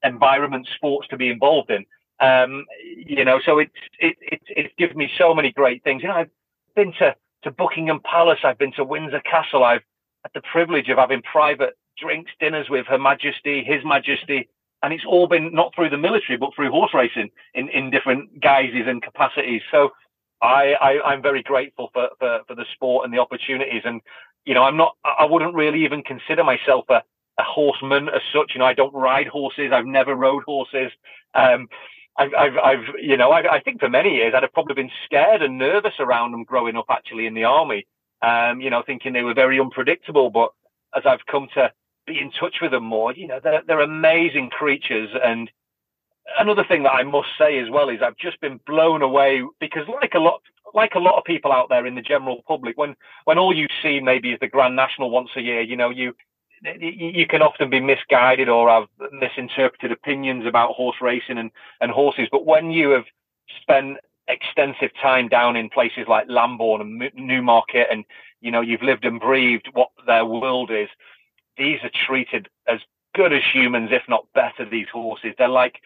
environment 0.03 0.69
sports 0.75 1.09
to 1.09 1.17
be 1.17 1.29
involved 1.29 1.71
in. 1.71 1.85
Um, 2.21 2.65
you 2.97 3.25
know, 3.25 3.41
so 3.45 3.59
it's 3.59 3.73
it, 3.99 4.17
it 4.21 4.41
it's 4.49 4.75
given 4.79 4.97
me 4.97 5.11
so 5.19 5.35
many 5.35 5.53
great 5.53 5.83
things. 5.85 6.03
You 6.03 6.09
know, 6.09 6.17
I've 6.17 6.31
been 6.75 6.93
to 6.95 7.15
to 7.43 7.51
Buckingham 7.51 8.01
Palace, 8.01 8.41
I've 8.45 8.59
been 8.59 8.73
to 8.73 8.85
Windsor 8.85 9.21
Castle, 9.21 9.65
I've 9.65 9.83
had 10.25 10.33
the 10.35 10.43
privilege 10.51 10.89
of 10.89 10.99
having 10.99 11.23
private 11.23 11.77
drinks, 11.99 12.33
dinners 12.41 12.69
with 12.69 12.87
Her 12.87 12.99
Majesty, 12.99 13.63
His 13.63 13.85
Majesty, 13.85 14.49
and 14.83 14.93
it's 14.93 15.05
all 15.07 15.27
been 15.27 15.53
not 15.55 15.75
through 15.75 15.91
the 15.91 15.99
military 15.99 16.37
but 16.37 16.51
through 16.55 16.71
horse 16.71 16.93
racing 16.95 17.31
in, 17.55 17.69
in 17.69 17.91
different 17.91 18.41
guises 18.41 18.87
and 18.87 19.03
capacities. 19.03 19.63
So 19.71 19.91
I, 20.43 20.75
I 21.05 21.15
am 21.15 21.23
very 21.23 21.43
grateful 21.43 21.91
for, 21.93 22.09
for 22.19 22.41
for 22.47 22.55
the 22.55 22.67
sport 22.75 23.05
and 23.05 23.15
the 23.15 23.19
opportunities. 23.19 23.83
And 23.85 24.01
you 24.45 24.55
know, 24.55 24.63
I'm 24.63 24.77
not 24.77 24.97
I 25.05 25.25
wouldn't 25.25 25.55
really 25.55 25.85
even 25.85 26.03
consider 26.03 26.45
myself 26.45 26.85
a, 26.89 27.03
a 27.39 27.43
horseman 27.43 28.09
as 28.09 28.23
such. 28.33 28.53
You 28.55 28.61
know, 28.61 28.67
I 28.67 28.75
don't 28.75 28.95
ride 28.95 29.27
horses. 29.27 29.73
I've 29.73 29.87
never 29.87 30.15
rode 30.15 30.45
horses. 30.45 30.93
Um, 31.35 31.69
I've, 32.19 32.33
I've, 32.33 32.57
I've, 32.57 32.85
you 32.99 33.19
know, 33.19 33.31
I, 33.31 33.57
I, 33.57 33.61
think 33.61 33.79
for 33.79 33.91
many 33.91 34.15
years 34.15 34.33
I'd 34.35 34.43
have 34.43 34.55
probably 34.55 34.75
been 34.75 34.91
scared 35.05 35.43
and 35.43 35.59
nervous 35.59 35.93
around 35.99 36.33
them 36.33 36.45
growing 36.45 36.75
up 36.75 36.87
actually 36.89 37.27
in 37.27 37.35
the 37.35 37.45
army. 37.45 37.87
Um, 38.23 38.63
you 38.63 38.71
know, 38.71 38.83
thinking 38.87 39.13
they 39.13 39.23
were 39.23 39.35
very 39.35 39.61
unpredictable. 39.61 40.31
But 40.31 40.49
as 40.97 41.03
I've 41.05 41.27
come 41.27 41.49
to 41.55 41.71
be 42.07 42.19
in 42.21 42.31
touch 42.31 42.57
with 42.63 42.71
them 42.71 42.85
more. 42.85 43.13
You 43.13 43.27
know, 43.27 43.41
they're, 43.43 43.63
they're 43.67 43.81
amazing 43.81 44.51
creatures. 44.51 45.11
And 45.23 45.51
another 46.39 46.65
thing 46.65 46.83
that 46.85 46.93
I 46.93 47.03
must 47.03 47.29
say 47.39 47.59
as 47.59 47.71
well 47.71 47.89
is 47.89 48.01
I've 48.03 48.17
just 48.17 48.41
been 48.41 48.61
blown 48.67 49.03
away 49.03 49.43
because 49.61 49.87
like 49.89 50.15
a 50.15 50.19
lot, 50.19 50.43
like 50.75 50.95
a 50.95 51.01
lot 51.01 51.17
of 51.19 51.25
people 51.25 51.53
out 51.53 51.69
there 51.69 51.87
in 51.87 51.95
the 51.95 52.03
general 52.03 52.43
public, 52.47 52.77
when, 52.77 52.97
when 53.25 53.39
all 53.39 53.55
you 53.55 53.67
see 53.83 54.01
maybe 54.01 54.33
is 54.33 54.41
the 54.41 54.49
Grand 54.49 54.77
National 54.77 55.11
once 55.11 55.31
a 55.37 55.41
year, 55.41 55.61
you 55.61 55.77
know, 55.77 55.91
you, 55.91 56.15
you 56.81 57.27
can 57.27 57.43
often 57.43 57.71
be 57.71 57.81
misguided 57.81 58.49
or 58.49 58.69
have 58.69 58.89
misinterpreted 59.13 59.93
opinions 59.93 60.47
about 60.47 60.73
horse 60.73 60.97
racing 61.01 61.39
and, 61.39 61.51
and 61.81 61.91
horses. 61.91 62.29
But 62.31 62.47
when 62.47 62.71
you 62.71 62.91
have 62.91 63.05
spent 63.61 63.99
extensive 64.29 64.91
time 65.01 65.29
down 65.29 65.57
in 65.57 65.69
places 65.69 66.07
like 66.09 66.29
Lambourn 66.29 66.81
and 66.81 67.11
Newmarket, 67.15 67.89
and 67.91 68.05
you 68.41 68.51
know 68.51 68.61
you've 68.61 68.83
lived 68.83 69.05
and 69.05 69.21
breathed 69.21 69.69
what 69.73 69.91
their 70.07 70.25
world 70.25 70.71
is, 70.71 70.89
these 71.57 71.79
are 71.83 71.91
treated 72.07 72.49
as 72.67 72.81
good 73.15 73.33
as 73.33 73.43
humans, 73.53 73.91
if 73.93 74.03
not 74.09 74.27
better. 74.35 74.69
These 74.69 74.89
horses, 74.93 75.35
they're 75.39 75.49
like 75.49 75.81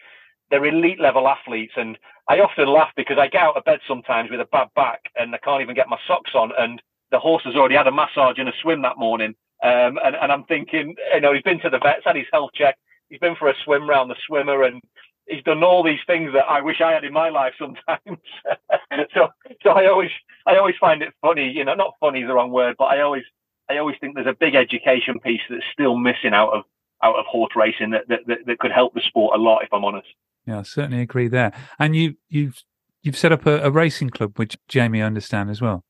they're 0.51 0.65
elite 0.65 0.99
level 0.99 1.27
athletes, 1.27 1.73
and 1.77 1.97
I 2.29 2.39
often 2.39 2.67
laugh 2.67 2.91
because 2.95 3.17
I 3.17 3.27
get 3.27 3.41
out 3.41 3.57
of 3.57 3.63
bed 3.63 3.79
sometimes 3.87 4.29
with 4.29 4.41
a 4.41 4.45
bad 4.45 4.67
back 4.75 5.01
and 5.15 5.33
I 5.33 5.39
can't 5.39 5.61
even 5.61 5.75
get 5.75 5.89
my 5.89 5.97
socks 6.07 6.31
on, 6.35 6.51
and 6.57 6.81
the 7.11 7.19
horse 7.19 7.43
has 7.45 7.55
already 7.55 7.75
had 7.75 7.87
a 7.87 7.91
massage 7.91 8.37
and 8.37 8.49
a 8.49 8.53
swim 8.61 8.81
that 8.83 8.97
morning. 8.97 9.33
Um, 9.63 9.99
and, 10.03 10.15
and 10.15 10.31
I'm 10.31 10.43
thinking, 10.45 10.95
you 11.13 11.21
know, 11.21 11.33
he's 11.33 11.43
been 11.43 11.59
to 11.61 11.69
the 11.69 11.79
vets, 11.79 12.01
had 12.05 12.15
his 12.15 12.25
health 12.31 12.51
check, 12.53 12.77
he's 13.09 13.19
been 13.19 13.35
for 13.35 13.49
a 13.49 13.53
swim 13.63 13.89
round 13.89 14.09
the 14.09 14.15
swimmer, 14.27 14.63
and 14.63 14.81
he's 15.27 15.43
done 15.43 15.63
all 15.63 15.83
these 15.83 15.99
things 16.07 16.31
that 16.33 16.45
I 16.49 16.61
wish 16.61 16.81
I 16.81 16.91
had 16.91 17.03
in 17.03 17.13
my 17.13 17.29
life 17.29 17.53
sometimes. 17.57 18.19
so, 19.13 19.29
so 19.61 19.69
I 19.69 19.87
always, 19.87 20.11
I 20.45 20.57
always 20.57 20.75
find 20.79 21.01
it 21.01 21.13
funny. 21.21 21.49
You 21.49 21.63
know, 21.65 21.75
not 21.75 21.95
funny 21.99 22.21
is 22.21 22.27
the 22.27 22.33
wrong 22.33 22.51
word, 22.51 22.75
but 22.77 22.85
I 22.85 23.01
always, 23.01 23.23
I 23.69 23.77
always 23.77 23.95
think 24.01 24.15
there's 24.15 24.27
a 24.27 24.33
big 24.37 24.55
education 24.55 25.19
piece 25.19 25.41
that's 25.49 25.63
still 25.71 25.95
missing 25.95 26.33
out 26.33 26.53
of 26.53 26.63
out 27.03 27.15
of 27.15 27.25
horse 27.25 27.53
racing 27.55 27.91
that 27.91 28.07
that, 28.09 28.19
that, 28.27 28.39
that 28.45 28.59
could 28.59 28.71
help 28.71 28.93
the 28.93 29.01
sport 29.01 29.35
a 29.35 29.41
lot. 29.41 29.63
If 29.63 29.73
I'm 29.73 29.85
honest. 29.85 30.07
Yeah, 30.45 30.59
I 30.59 30.63
certainly 30.63 31.01
agree 31.01 31.27
there. 31.27 31.53
And 31.77 31.95
you, 31.95 32.15
you've 32.29 32.63
you've 33.03 33.17
set 33.17 33.31
up 33.31 33.45
a, 33.45 33.59
a 33.61 33.71
racing 33.71 34.09
club, 34.09 34.37
which 34.37 34.57
Jamie 34.67 35.01
understand 35.01 35.49
as 35.49 35.61
well. 35.61 35.83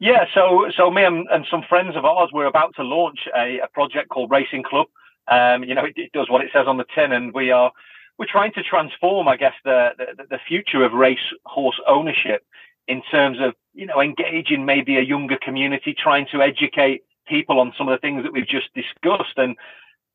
Yeah, 0.00 0.26
so 0.32 0.66
so 0.76 0.90
me 0.90 1.04
and, 1.04 1.26
and 1.30 1.44
some 1.50 1.62
friends 1.68 1.96
of 1.96 2.04
ours 2.04 2.30
we're 2.32 2.46
about 2.46 2.74
to 2.76 2.82
launch 2.82 3.20
a, 3.36 3.58
a 3.58 3.68
project 3.68 4.08
called 4.10 4.30
Racing 4.30 4.62
Club. 4.62 4.86
Um, 5.26 5.64
you 5.64 5.74
know, 5.74 5.84
it, 5.84 5.94
it, 5.96 6.12
does 6.12 6.30
what 6.30 6.42
it 6.42 6.50
says 6.52 6.66
on 6.66 6.78
the 6.78 6.84
tin, 6.94 7.12
and 7.12 7.34
we 7.34 7.50
are 7.50 7.72
we're 8.18 8.26
trying 8.30 8.52
to 8.52 8.62
transform, 8.62 9.28
I 9.28 9.36
guess, 9.36 9.54
the, 9.64 9.90
the 9.98 10.24
the 10.30 10.38
future 10.46 10.84
of 10.84 10.92
race 10.92 11.18
horse 11.44 11.80
ownership 11.88 12.44
in 12.86 13.02
terms 13.10 13.38
of 13.40 13.54
you 13.74 13.86
know 13.86 14.00
engaging 14.00 14.64
maybe 14.64 14.96
a 14.96 15.02
younger 15.02 15.36
community, 15.36 15.94
trying 15.94 16.26
to 16.32 16.42
educate 16.42 17.02
people 17.26 17.58
on 17.58 17.74
some 17.76 17.88
of 17.88 17.92
the 17.92 18.00
things 18.00 18.22
that 18.22 18.32
we've 18.32 18.48
just 18.48 18.72
discussed, 18.74 19.36
and 19.36 19.56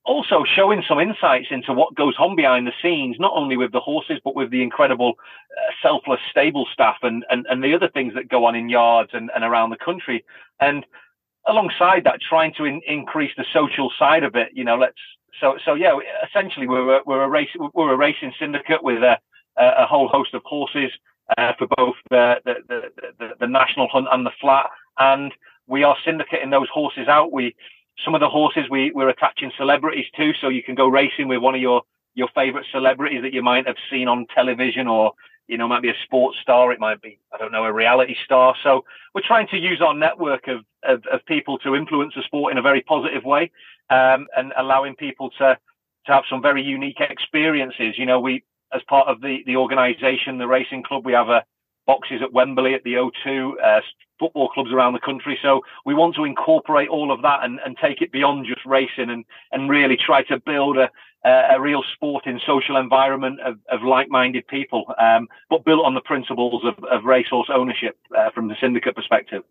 also 0.06 0.44
showing 0.44 0.84
some 0.88 1.00
insights 1.00 1.48
into 1.50 1.74
what 1.74 1.96
goes 1.96 2.16
on 2.20 2.36
behind 2.36 2.68
the 2.68 2.74
scenes, 2.82 3.16
not 3.20 3.32
only 3.36 3.56
with 3.56 3.72
the 3.72 3.80
horses, 3.80 4.20
but 4.24 4.36
with 4.36 4.52
the 4.52 4.62
incredible 4.62 5.14
uh, 5.58 5.72
selfless 5.82 6.20
stable 6.30 6.68
staff 6.74 6.98
and, 7.04 7.26
and, 7.30 7.46
and 7.50 7.64
the 7.64 7.74
other 7.74 7.90
things 7.90 8.14
that 8.14 8.28
go 8.28 8.46
on 8.46 8.56
in 8.56 8.70
yards 8.70 9.12
and, 9.14 9.32
and 9.34 9.44
around 9.44 9.70
the 9.70 9.78
country. 9.78 10.26
And 10.60 10.86
alongside 11.48 12.04
that, 12.04 12.20
trying 12.22 12.54
to 12.56 12.66
in, 12.66 12.82
increase 12.86 13.32
the 13.38 13.46
social 13.54 13.92
side 13.98 14.24
of 14.24 14.36
it, 14.36 14.50
you 14.54 14.64
know, 14.64 14.78
let's, 14.78 15.00
so, 15.40 15.58
so 15.64 15.74
yeah, 15.74 15.98
essentially 16.28 16.68
we're, 16.68 16.98
a, 16.98 17.02
we're 17.06 17.24
a 17.24 17.30
race, 17.30 17.50
we're 17.74 17.94
a 17.94 17.98
racing 17.98 18.34
syndicate 18.38 18.84
with 18.84 19.04
a, 19.04 19.18
a 19.58 19.86
whole 19.86 20.10
host 20.10 20.34
of 20.34 20.42
horses 20.44 20.92
uh, 21.38 21.54
for 21.58 21.68
both 21.78 21.96
the, 22.10 22.42
the, 22.46 22.56
the, 22.68 22.82
the, 23.20 23.30
the 23.40 23.48
national 23.48 23.88
hunt 23.88 24.08
and 24.12 24.26
the 24.26 24.32
flat. 24.42 24.70
And 25.00 25.34
we 25.68 25.84
are 25.84 25.96
syndicating 26.06 26.52
those 26.52 26.68
horses 26.70 27.08
out. 27.08 27.32
We, 27.32 27.56
some 28.04 28.16
of 28.16 28.22
the 28.22 28.30
horses 28.30 28.66
we, 28.70 28.92
we're 28.92 29.10
attaching 29.10 29.52
celebrities 29.58 30.06
to, 30.18 30.34
so 30.42 30.50
you 30.50 30.64
can 30.64 30.76
go 30.76 30.88
racing 30.88 31.28
with 31.28 31.42
one 31.42 31.56
of 31.56 31.62
your 31.62 31.84
your 32.16 32.28
favorite 32.36 32.66
celebrities 32.72 33.24
that 33.24 33.34
you 33.34 33.42
might 33.42 33.66
have 33.66 33.76
seen 33.90 34.08
on 34.08 34.28
television 34.36 34.88
or 34.88 35.14
you 35.48 35.58
know 35.58 35.68
might 35.68 35.82
be 35.82 35.90
a 35.90 35.96
sports 36.04 36.38
star. 36.42 36.72
It 36.72 36.80
might 36.80 37.02
be 37.02 37.20
i 37.34 37.38
don't 37.38 37.52
know 37.52 37.66
a 37.66 37.74
reality 37.74 38.16
star. 38.24 38.56
So 38.64 38.86
we're 39.14 39.22
trying 39.26 39.48
to 39.50 39.58
use 39.58 39.82
our 39.82 39.94
network 39.94 40.48
of 40.48 40.64
of, 40.84 41.04
of 41.12 41.26
people 41.26 41.58
to 41.60 41.76
influence 41.76 42.14
the 42.16 42.24
sport 42.24 42.52
in 42.52 42.58
a 42.58 42.62
very 42.62 42.82
positive 42.82 43.24
way 43.24 43.52
um, 43.90 44.28
and 44.36 44.54
allowing 44.58 44.96
people 44.96 45.30
to 45.40 45.58
to 46.06 46.12
have 46.12 46.24
some 46.30 46.42
very 46.42 46.64
unique 46.64 47.00
experiences. 47.00 47.98
You 47.98 48.06
know 48.06 48.20
we 48.20 48.44
as 48.74 48.82
part 48.88 49.08
of 49.08 49.22
the 49.22 49.44
the 49.46 49.58
organization 49.58 50.38
the 50.38 50.48
racing 50.48 50.84
club 50.84 51.06
we 51.06 51.14
have 51.14 51.30
a 51.30 51.44
boxes 51.86 52.22
at 52.22 52.32
Wembley, 52.32 52.74
at 52.74 52.84
the 52.84 52.94
O2, 52.94 53.52
uh, 53.62 53.82
football 54.24 54.50
clubs 54.50 54.72
around 54.72 54.94
the 54.94 55.00
country. 55.00 55.38
So 55.42 55.62
we 55.86 55.94
want 55.94 56.16
to 56.16 56.24
incorporate 56.24 56.88
all 56.88 57.12
of 57.12 57.22
that 57.24 57.40
and, 57.44 57.60
and 57.66 57.76
take 57.78 58.02
it 58.02 58.12
beyond 58.12 58.46
just 58.46 58.66
racing 58.66 59.10
and, 59.10 59.26
and 59.52 59.70
really 59.70 59.98
try 59.98 60.24
to 60.24 60.40
build 60.40 60.78
a, 60.78 60.90
a 61.26 61.60
real 61.60 61.84
sporting 61.94 62.40
social 62.46 62.78
environment 62.78 63.42
of, 63.42 63.56
of 63.70 63.84
like-minded 63.84 64.48
people, 64.48 64.86
um, 64.98 65.28
but 65.50 65.66
built 65.66 65.86
on 65.86 65.94
the 65.94 66.02
principles 66.02 66.64
of, 66.64 66.82
of 66.86 67.04
racehorse 67.04 67.50
ownership 67.54 67.98
uh, 68.18 68.30
from 68.32 68.48
the 68.48 68.56
syndicate 68.62 68.96
perspective. 68.96 69.44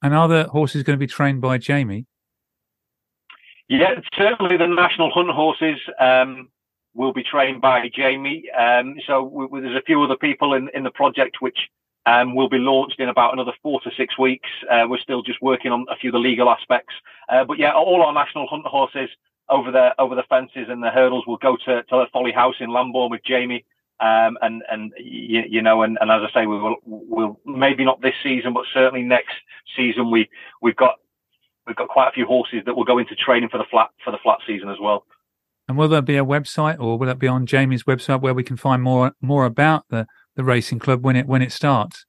And 0.00 0.14
are 0.14 0.28
the 0.28 0.44
horses 0.44 0.84
going 0.84 0.96
to 0.96 1.06
be 1.06 1.12
trained 1.18 1.40
by 1.40 1.58
Jamie? 1.58 2.06
Yeah, 3.68 3.94
certainly 4.16 4.56
the 4.56 4.68
national 4.68 5.10
hunt 5.10 5.30
horses. 5.30 5.80
Um, 5.98 6.50
will 6.94 7.12
be 7.12 7.24
trained 7.24 7.60
by 7.60 7.90
Jamie. 7.92 8.44
Um, 8.56 8.94
so 9.06 9.24
we, 9.24 9.46
we, 9.46 9.60
there's 9.62 9.76
a 9.76 9.82
few 9.82 10.00
other 10.02 10.16
people 10.16 10.54
in, 10.54 10.70
in 10.74 10.84
the 10.84 10.92
project 10.92 11.38
which 11.40 11.58
um, 12.06 12.34
will 12.34 12.48
be 12.48 12.58
launched 12.58 13.00
in 13.00 13.08
about 13.08 13.32
another 13.32 13.52
four 13.62 13.80
to 13.80 13.90
six 13.96 14.18
weeks. 14.18 14.48
Uh, 14.70 14.84
we're 14.88 14.98
still 14.98 15.22
just 15.22 15.40
working 15.40 15.72
on 15.72 15.86
a 15.90 15.96
few 15.96 16.10
of 16.10 16.12
the 16.12 16.18
legal 16.18 16.50
aspects. 16.50 16.94
Uh, 17.28 17.44
but 17.44 17.58
yeah, 17.58 17.72
all 17.72 18.02
our 18.02 18.12
national 18.12 18.46
hunt 18.46 18.66
horses 18.66 19.08
over 19.48 19.70
the 19.70 19.90
over 19.98 20.14
the 20.14 20.22
fences 20.28 20.66
and 20.68 20.82
the 20.82 20.90
hurdles 20.90 21.26
will 21.26 21.36
go 21.36 21.56
to, 21.64 21.82
to 21.82 22.06
Folly 22.12 22.32
House 22.32 22.56
in 22.60 22.70
Lambourn 22.70 23.10
with 23.10 23.22
Jamie. 23.24 23.64
Um, 24.00 24.36
and 24.42 24.62
and 24.70 24.92
you, 24.98 25.42
you, 25.48 25.62
know, 25.62 25.82
and, 25.82 25.96
and 26.00 26.10
as 26.10 26.20
I 26.28 26.40
say, 26.40 26.46
we 26.46 26.58
will 26.58 26.76
will 26.84 27.40
maybe 27.46 27.84
not 27.84 28.02
this 28.02 28.14
season, 28.22 28.52
but 28.52 28.64
certainly 28.72 29.02
next 29.02 29.34
season 29.76 30.10
we 30.10 30.28
we've 30.60 30.76
got 30.76 30.96
we've 31.66 31.76
got 31.76 31.88
quite 31.88 32.08
a 32.08 32.12
few 32.12 32.26
horses 32.26 32.62
that 32.66 32.76
will 32.76 32.84
go 32.84 32.98
into 32.98 33.14
training 33.14 33.48
for 33.50 33.58
the 33.58 33.64
flat 33.70 33.90
for 34.04 34.10
the 34.10 34.18
flat 34.22 34.38
season 34.46 34.68
as 34.68 34.78
well. 34.80 35.06
And 35.68 35.78
will 35.78 35.88
there 35.88 36.02
be 36.02 36.18
a 36.18 36.24
website, 36.24 36.78
or 36.78 36.98
will 36.98 37.08
it 37.08 37.18
be 37.18 37.28
on 37.28 37.46
Jamie's 37.46 37.84
website 37.84 38.20
where 38.20 38.34
we 38.34 38.42
can 38.42 38.56
find 38.56 38.82
more 38.82 39.12
more 39.20 39.44
about 39.46 39.84
the, 39.88 40.06
the 40.36 40.44
racing 40.44 40.78
club 40.78 41.04
when 41.04 41.16
it 41.16 41.26
when 41.26 41.42
it 41.42 41.52
starts? 41.52 42.06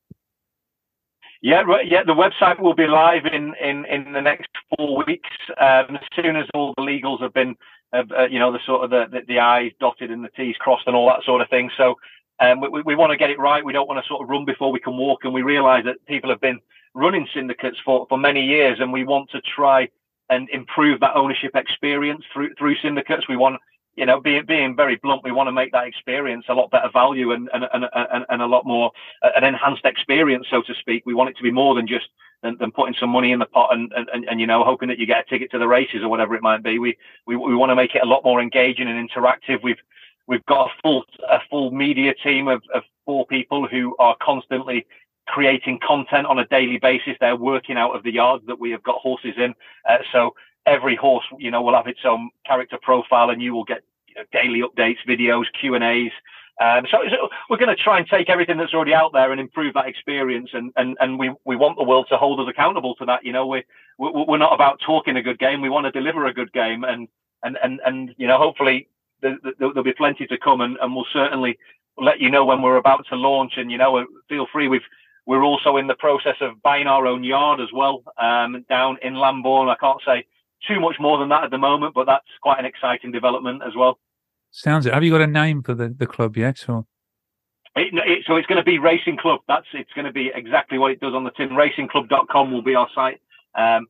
Yeah, 1.42 1.64
yeah. 1.86 2.04
The 2.04 2.14
website 2.14 2.60
will 2.60 2.74
be 2.74 2.88
live 2.88 3.26
in 3.26 3.54
in, 3.62 3.86
in 3.86 4.14
the 4.14 4.22
next 4.22 4.50
four 4.76 5.04
weeks. 5.06 5.30
Um, 5.60 5.96
as 5.96 6.08
soon 6.16 6.36
as 6.36 6.46
all 6.54 6.74
the 6.76 6.84
legals 6.84 7.22
have 7.22 7.34
been, 7.34 7.56
uh, 7.94 8.04
uh, 8.18 8.26
you 8.26 8.40
know, 8.40 8.52
the 8.52 8.60
sort 8.66 8.84
of 8.84 8.90
the, 8.90 9.06
the, 9.12 9.26
the 9.28 9.40
I's 9.40 9.72
dotted 9.80 10.10
and 10.10 10.24
the 10.24 10.30
T's 10.30 10.56
crossed 10.58 10.88
and 10.88 10.96
all 10.96 11.08
that 11.08 11.24
sort 11.24 11.42
of 11.42 11.50
thing. 11.50 11.70
So 11.78 11.96
um, 12.40 12.62
we, 12.62 12.82
we 12.82 12.96
want 12.96 13.12
to 13.12 13.18
get 13.18 13.30
it 13.30 13.40
right. 13.40 13.64
We 13.64 13.74
don't 13.74 13.88
want 13.88 14.04
to 14.04 14.08
sort 14.08 14.24
of 14.24 14.30
run 14.30 14.46
before 14.46 14.72
we 14.72 14.80
can 14.80 14.98
walk, 14.98 15.24
and 15.24 15.34
we 15.34 15.44
realise 15.44 15.86
that 15.86 16.04
people 16.08 16.30
have 16.30 16.42
been 16.42 16.60
running 16.96 17.28
syndicates 17.34 17.78
for 17.86 18.08
for 18.10 18.18
many 18.18 18.44
years, 18.44 18.80
and 18.80 18.92
we 18.92 19.04
want 19.04 19.30
to 19.32 19.42
try 19.42 19.90
and 20.30 20.50
improve 20.50 21.00
that 21.02 21.16
ownership 21.16 21.52
experience 21.56 22.24
through 22.34 22.56
through 22.58 22.76
syndicates. 22.82 23.28
We 23.30 23.38
want, 23.38 23.62
you 23.96 24.06
know, 24.06 24.20
being 24.20 24.46
being 24.46 24.76
very 24.76 24.98
blunt, 24.98 25.24
we 25.24 25.32
want 25.32 25.48
to 25.48 25.54
make 25.54 25.72
that 25.72 25.88
experience 25.88 26.46
a 26.50 26.54
lot 26.54 26.70
better 26.70 26.90
value 26.92 27.32
and 27.32 27.50
and 27.54 27.66
and, 27.74 27.86
and, 27.94 28.26
and 28.28 28.42
a 28.42 28.46
lot 28.46 28.66
more 28.66 28.92
uh, 29.22 29.30
an 29.36 29.44
enhanced 29.44 29.86
experience, 29.86 30.48
so 30.50 30.62
to 30.64 30.74
speak. 30.76 31.04
We 31.06 31.14
want 31.14 31.30
it 31.30 31.38
to 31.38 31.44
be 31.44 31.52
more 31.52 31.76
than 31.76 31.88
just 31.88 32.08
than, 32.44 32.58
than 32.60 32.72
putting 32.72 32.96
some 33.00 33.10
money 33.10 33.32
in 33.32 33.40
the 33.40 33.46
pot 33.46 33.74
and, 33.74 33.92
and, 33.96 34.26
and 34.26 34.40
you 34.40 34.48
know 34.48 34.64
hoping 34.64 34.90
that 34.90 35.00
you 35.00 35.06
get 35.06 35.26
a 35.26 35.30
ticket 35.30 35.52
to 35.52 35.60
the 35.60 35.68
races 35.68 36.04
or 36.04 36.10
whatever 36.10 36.36
it 36.36 36.44
might 36.44 36.62
be. 36.62 36.78
We 36.78 36.98
we 37.26 37.38
we 37.38 37.56
want 37.56 37.70
to 37.70 37.76
make 37.76 37.96
it 37.96 38.04
a 38.04 38.08
lot 38.08 38.24
more 38.26 38.42
engaging 38.42 38.88
and 38.88 39.10
interactive. 39.10 39.64
We've 39.64 39.82
we've 40.28 40.46
got 40.46 40.70
a 40.70 40.74
full 40.82 41.06
a 41.30 41.40
full 41.50 41.72
media 41.72 42.14
team 42.16 42.50
of, 42.50 42.64
of 42.74 42.84
four 43.06 43.26
people 43.28 43.68
who 43.68 43.96
are 43.98 44.18
constantly 44.22 44.86
creating 45.28 45.80
content 45.86 46.28
on 46.28 46.38
a 46.38 46.46
daily 46.48 46.78
basis. 46.78 47.16
They're 47.20 47.36
working 47.36 47.78
out 47.78 47.96
of 47.96 48.04
the 48.04 48.12
yards 48.12 48.46
that 48.48 48.60
we 48.60 48.72
have 48.72 48.84
got 48.84 48.98
horses 48.98 49.34
in. 49.38 49.56
Uh, 49.90 49.98
so 50.12 50.36
every 50.66 50.96
horse, 50.96 51.26
you 51.38 51.52
know, 51.52 51.62
will 51.62 51.76
have 51.76 51.88
its 51.88 52.02
own 52.06 52.30
character 52.46 52.78
profile, 52.82 53.30
and 53.30 53.42
you 53.42 53.54
will 53.54 53.64
get 53.64 53.84
you 54.08 54.16
know, 54.16 54.24
daily 54.32 54.62
updates, 54.62 54.98
videos, 55.08 55.46
Q 55.60 55.76
and 55.76 55.84
A's. 55.84 56.12
Um, 56.62 56.86
so, 56.90 57.00
so, 57.10 57.30
we're 57.50 57.58
going 57.58 57.76
to 57.76 57.82
try 57.82 57.98
and 57.98 58.08
take 58.08 58.30
everything 58.30 58.58
that's 58.58 58.74
already 58.74 58.94
out 58.94 59.12
there 59.12 59.32
and 59.32 59.42
improve 59.42 59.74
that 59.74 59.88
experience, 59.88 60.52
and, 60.54 60.72
and, 60.78 60.96
and 61.02 61.20
we, 61.20 61.32
we 61.44 61.58
want 61.58 61.78
the 61.78 61.84
world 61.84 62.08
to 62.10 62.18
hold 62.18 62.40
us 62.40 62.48
accountable 62.50 62.96
to 62.96 63.06
that. 63.06 63.26
You 63.26 63.34
know, 63.34 63.46
we, 63.46 63.64
we 64.00 64.10
we're 64.28 64.38
not 64.38 64.54
about 64.54 64.80
talking 64.86 65.18
a 65.18 65.22
good 65.22 65.38
game; 65.38 65.62
we 65.62 65.70
want 65.70 65.86
to 65.86 65.92
deliver 65.92 66.26
a 66.26 66.34
good 66.34 66.54
game, 66.54 66.86
and 66.86 67.10
and 67.44 67.58
and 67.62 67.82
and 67.86 68.16
you 68.18 68.28
know, 68.28 68.38
hopefully 68.38 68.88
there, 69.22 69.38
will 69.60 69.84
be 69.84 69.94
plenty 69.94 70.28
to 70.28 70.38
come, 70.38 70.62
and, 70.62 70.78
and 70.82 70.96
we'll 70.96 71.08
certainly 71.12 71.58
let 71.98 72.20
you 72.20 72.30
know 72.30 72.46
when 72.46 72.62
we're 72.62 72.78
about 72.78 73.06
to 73.10 73.16
launch. 73.16 73.54
And 73.58 73.70
you 73.70 73.78
know, 73.78 74.06
feel 74.30 74.48
free. 74.52 74.70
We've 74.70 74.82
we're 75.26 75.44
also 75.44 75.78
in 75.78 75.88
the 75.88 75.96
process 75.96 76.36
of 76.40 76.62
buying 76.62 76.88
our 76.88 77.08
own 77.08 77.24
yard 77.24 77.60
as 77.60 77.70
well 77.74 78.04
um, 78.18 78.64
down 78.70 78.98
in 79.02 79.16
Lambourn. 79.16 79.70
I 79.70 79.76
can't 79.76 80.02
say 80.06 80.26
too 80.68 80.80
much 80.80 80.96
more 81.00 81.18
than 81.18 81.30
that 81.30 81.44
at 81.44 81.52
the 81.52 81.58
moment, 81.58 81.94
but 81.94 82.06
that's 82.06 82.26
quite 82.42 82.60
an 82.60 82.66
exciting 82.66 83.12
development 83.12 83.62
as 83.66 83.74
well. 83.76 84.00
Sounds 84.52 84.86
it. 84.86 84.94
Have 84.94 85.04
you 85.04 85.12
got 85.12 85.22
a 85.22 85.28
name 85.28 85.62
for 85.62 85.74
the, 85.74 85.90
the 85.90 86.08
club 86.08 86.38
yet? 86.38 86.68
Or? 86.70 86.86
It, 87.76 87.94
it, 87.94 88.24
so 88.26 88.38
it's 88.38 88.48
going 88.48 88.58
to 88.58 88.64
be 88.64 88.80
Racing 88.80 89.18
Club. 89.18 89.42
That's 89.48 89.68
it's 89.74 89.92
going 89.94 90.06
to 90.06 90.14
be 90.14 90.32
exactly 90.34 90.78
what 90.78 90.92
it 90.92 91.02
does 91.02 91.14
on 91.14 91.26
the 91.26 91.32
tin. 91.32 91.50
RacingClub.com 91.50 92.52
will 92.52 92.62
be 92.62 92.76
our 92.76 92.88
site. 92.96 93.22
Um, 93.54 93.88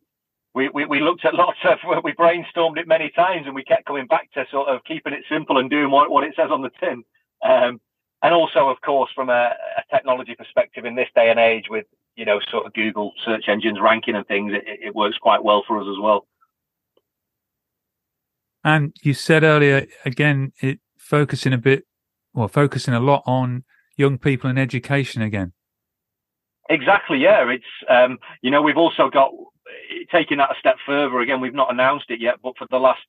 we, 0.55 0.69
we, 0.69 0.85
we 0.85 1.01
looked 1.01 1.25
at 1.25 1.35
lots 1.35 1.59
of 1.65 1.77
we 2.03 2.13
brainstormed 2.13 2.77
it 2.77 2.87
many 2.87 3.11
times 3.11 3.45
and 3.45 3.53
we 3.53 3.63
kept 3.63 3.85
coming 3.85 4.07
back 4.07 4.31
to 4.33 4.45
sort 4.49 4.69
of 4.69 4.83
keeping 4.85 5.13
it 5.13 5.23
simple 5.29 5.59
and 5.59 5.69
doing 5.69 5.91
what, 5.91 6.09
what 6.09 6.23
it 6.23 6.33
says 6.35 6.49
on 6.49 6.63
the 6.63 6.71
tin. 6.79 7.03
Um, 7.43 7.79
and 8.23 8.33
also, 8.33 8.69
of 8.69 8.81
course, 8.81 9.11
from 9.13 9.29
a, 9.29 9.53
a, 9.77 9.83
technology 9.93 10.33
perspective, 10.35 10.85
in 10.85 10.95
this 10.95 11.09
day 11.13 11.29
and 11.29 11.39
age, 11.39 11.65
with 11.69 11.85
you 12.15 12.25
know 12.25 12.39
sort 12.49 12.65
of 12.65 12.73
Google 12.73 13.11
search 13.23 13.47
engines 13.47 13.77
ranking 13.79 14.15
and 14.15 14.25
things, 14.25 14.51
it, 14.53 14.63
it 14.65 14.95
works 14.95 15.17
quite 15.19 15.43
well 15.43 15.63
for 15.67 15.79
us 15.79 15.87
as 15.87 16.01
well. 16.01 16.25
And 18.65 18.95
you 19.03 19.13
said 19.13 19.43
earlier, 19.43 19.85
again, 20.05 20.51
it 20.59 20.79
focusing 20.97 21.53
a 21.53 21.57
bit, 21.57 21.85
well, 22.33 22.47
focusing 22.47 22.95
a 22.95 22.99
lot 22.99 23.21
on 23.27 23.63
young 23.95 24.17
people 24.17 24.49
and 24.49 24.57
education 24.57 25.21
again. 25.21 25.53
Exactly. 26.67 27.19
Yeah. 27.19 27.47
It's, 27.47 27.63
um, 27.87 28.17
you 28.41 28.49
know, 28.49 28.63
we've 28.63 28.75
also 28.75 29.11
got 29.11 29.31
taking 30.11 30.39
that 30.39 30.49
a 30.49 30.59
step 30.59 30.77
further. 30.83 31.19
Again, 31.19 31.41
we've 31.41 31.53
not 31.53 31.71
announced 31.71 32.09
it 32.09 32.19
yet, 32.19 32.37
but 32.41 32.57
for 32.57 32.65
the 32.71 32.79
last 32.79 33.05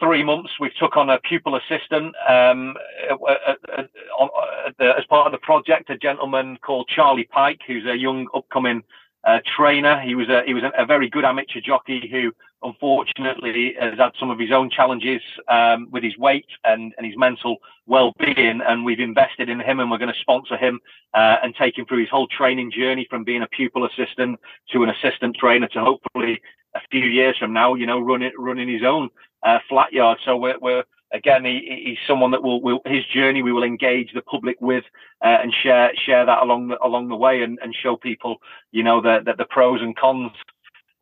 three 0.00 0.24
months, 0.24 0.50
we've 0.58 0.74
took 0.74 0.96
on 0.96 1.08
a 1.08 1.20
pupil 1.20 1.54
assistant 1.54 2.12
um, 2.28 2.74
as 3.08 5.04
part 5.08 5.26
of 5.26 5.32
the 5.32 5.38
project. 5.40 5.88
A 5.88 5.96
gentleman 5.96 6.58
called 6.66 6.88
Charlie 6.88 7.28
Pike, 7.30 7.60
who's 7.64 7.86
a 7.86 7.96
young 7.96 8.26
upcoming 8.34 8.82
uh, 9.24 9.38
trainer. 9.56 10.00
He 10.00 10.14
was 10.14 10.28
a 10.28 10.42
he 10.44 10.54
was 10.54 10.64
a, 10.64 10.72
a, 10.82 10.86
very 10.86 11.08
good 11.08 11.24
amateur 11.24 11.60
jockey 11.60 12.08
who 12.10 12.32
unfortunately 12.62 13.74
has 13.78 13.98
had 13.98 14.12
some 14.18 14.30
of 14.30 14.38
his 14.38 14.50
own 14.52 14.70
challenges 14.70 15.20
um, 15.48 15.88
with 15.90 16.02
his 16.02 16.16
weight 16.18 16.46
and, 16.64 16.92
and 16.96 17.06
his 17.06 17.16
mental 17.16 17.56
well-being. 17.86 18.60
And 18.66 18.84
we've 18.84 19.00
invested 19.00 19.48
in 19.48 19.60
him, 19.60 19.80
and 19.80 19.90
we're 19.90 19.98
going 19.98 20.12
to 20.12 20.20
sponsor 20.20 20.56
him 20.56 20.80
uh, 21.14 21.36
and 21.42 21.54
take 21.54 21.78
him 21.78 21.86
through 21.86 22.00
his 22.00 22.10
whole 22.10 22.28
training 22.28 22.70
journey 22.70 23.06
from 23.08 23.24
being 23.24 23.42
a 23.42 23.48
pupil 23.48 23.84
assistant 23.84 24.40
to 24.70 24.82
an 24.82 24.90
assistant 24.90 25.36
trainer 25.36 25.68
to 25.68 25.80
hopefully 25.80 26.40
a 26.74 26.80
few 26.90 27.04
years 27.04 27.36
from 27.38 27.52
now, 27.52 27.74
you 27.74 27.86
know, 27.86 28.00
running 28.00 28.32
running 28.38 28.68
his 28.68 28.82
own 28.84 29.08
uh, 29.42 29.58
flat 29.68 29.92
yard. 29.92 30.18
So 30.24 30.36
we're, 30.36 30.58
we're 30.60 30.84
again, 31.12 31.44
he, 31.44 31.82
he's 31.84 31.98
someone 32.06 32.30
that 32.32 32.42
will, 32.42 32.60
will, 32.60 32.80
his 32.86 33.04
journey 33.06 33.42
we 33.42 33.52
will 33.52 33.62
engage 33.62 34.12
the 34.12 34.22
public 34.22 34.56
with 34.60 34.84
uh, 35.24 35.38
and 35.42 35.52
share 35.62 35.92
share 35.94 36.26
that 36.26 36.42
along 36.42 36.68
the 36.68 36.84
along 36.84 37.08
the 37.08 37.16
way 37.16 37.42
and, 37.42 37.58
and 37.62 37.74
show 37.74 37.96
people, 37.96 38.36
you 38.70 38.82
know, 38.82 39.00
the 39.00 39.20
the, 39.24 39.34
the 39.36 39.44
pros 39.44 39.80
and 39.80 39.96
cons 39.96 40.32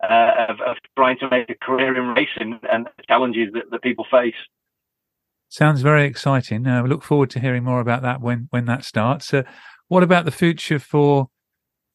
uh, 0.03 0.47
of, 0.49 0.61
of, 0.61 0.77
trying 0.97 1.19
to 1.19 1.29
make 1.29 1.51
a 1.51 1.55
career 1.63 1.97
in 1.97 2.15
racing 2.15 2.59
and 2.73 2.87
the 2.97 3.03
challenges 3.07 3.53
that, 3.53 3.71
that 3.71 3.83
people 3.83 4.07
face. 4.11 4.35
Sounds 5.49 5.83
very 5.83 6.05
exciting. 6.05 6.67
Uh, 6.67 6.83
look 6.83 7.03
forward 7.03 7.29
to 7.31 7.41
hearing 7.41 7.65
more 7.65 7.81
about 7.81 8.03
that 8.03 8.21
when 8.21 8.49
when 8.51 8.67
that 8.67 8.85
starts. 8.85 9.33
Uh, 9.35 9.43
what 9.89 10.03
about 10.03 10.25
the 10.25 10.31
future 10.31 10.79
for 10.79 11.29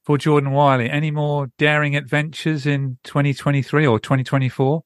for 0.03 0.17
Jordan 0.17 0.51
Wylie? 0.51 0.89
Any 0.89 1.11
more 1.11 1.47
daring 1.57 1.95
adventures 1.95 2.65
in 2.65 2.97
2023 3.03 3.87
or 3.87 3.99
2024? 3.99 4.83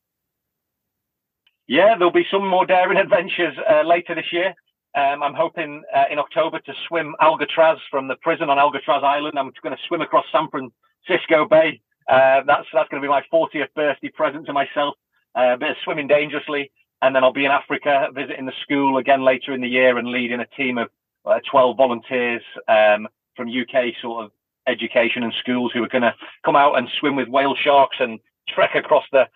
Yeah, 1.69 1.95
there'll 1.95 2.11
be 2.11 2.25
some 2.31 2.47
more 2.47 2.65
daring 2.65 2.97
adventures 3.05 3.55
uh, 3.69 3.83
later 3.83 4.15
this 4.15 4.33
year. 4.33 4.55
Um, 4.95 5.21
I'm 5.21 5.35
hoping 5.35 5.83
uh, 5.95 6.05
in 6.11 6.17
October 6.17 6.59
to 6.61 6.73
swim 6.87 7.15
Alcatraz 7.21 7.77
from 7.91 8.07
the 8.07 8.15
prison 8.15 8.49
on 8.49 8.57
Alcatraz 8.57 9.03
Island. 9.03 9.37
I'm 9.37 9.51
going 9.61 9.75
to 9.75 9.81
swim 9.87 10.01
across 10.01 10.25
San 10.31 10.49
Francisco 10.49 11.47
Bay. 11.47 11.79
Uh, 12.09 12.41
that's 12.47 12.65
that's 12.73 12.89
going 12.89 12.99
to 13.03 13.05
be 13.05 13.07
my 13.07 13.21
40th 13.31 13.71
birthday 13.75 14.09
present 14.09 14.47
to 14.47 14.53
myself. 14.53 14.95
Uh, 15.37 15.53
a 15.53 15.57
bit 15.57 15.69
of 15.69 15.77
swimming 15.83 16.07
dangerously, 16.07 16.71
and 17.03 17.15
then 17.15 17.23
I'll 17.23 17.31
be 17.31 17.45
in 17.45 17.51
Africa 17.51 18.07
visiting 18.15 18.47
the 18.47 18.53
school 18.63 18.97
again 18.97 19.23
later 19.23 19.53
in 19.53 19.61
the 19.61 19.67
year 19.67 19.99
and 19.99 20.07
leading 20.07 20.39
a 20.39 20.47
team 20.47 20.79
of 20.79 20.89
uh, 21.23 21.39
12 21.51 21.77
volunteers 21.77 22.41
um, 22.67 23.07
from 23.35 23.47
UK 23.47 23.93
sort 24.01 24.25
of 24.25 24.31
education 24.67 25.21
and 25.21 25.33
schools 25.39 25.71
who 25.71 25.83
are 25.83 25.87
going 25.87 26.01
to 26.01 26.15
come 26.43 26.55
out 26.55 26.79
and 26.79 26.89
swim 26.99 27.15
with 27.15 27.27
whale 27.27 27.53
sharks 27.53 27.97
and 27.99 28.19
trek 28.47 28.73
across 28.73 29.05
the 29.11 29.27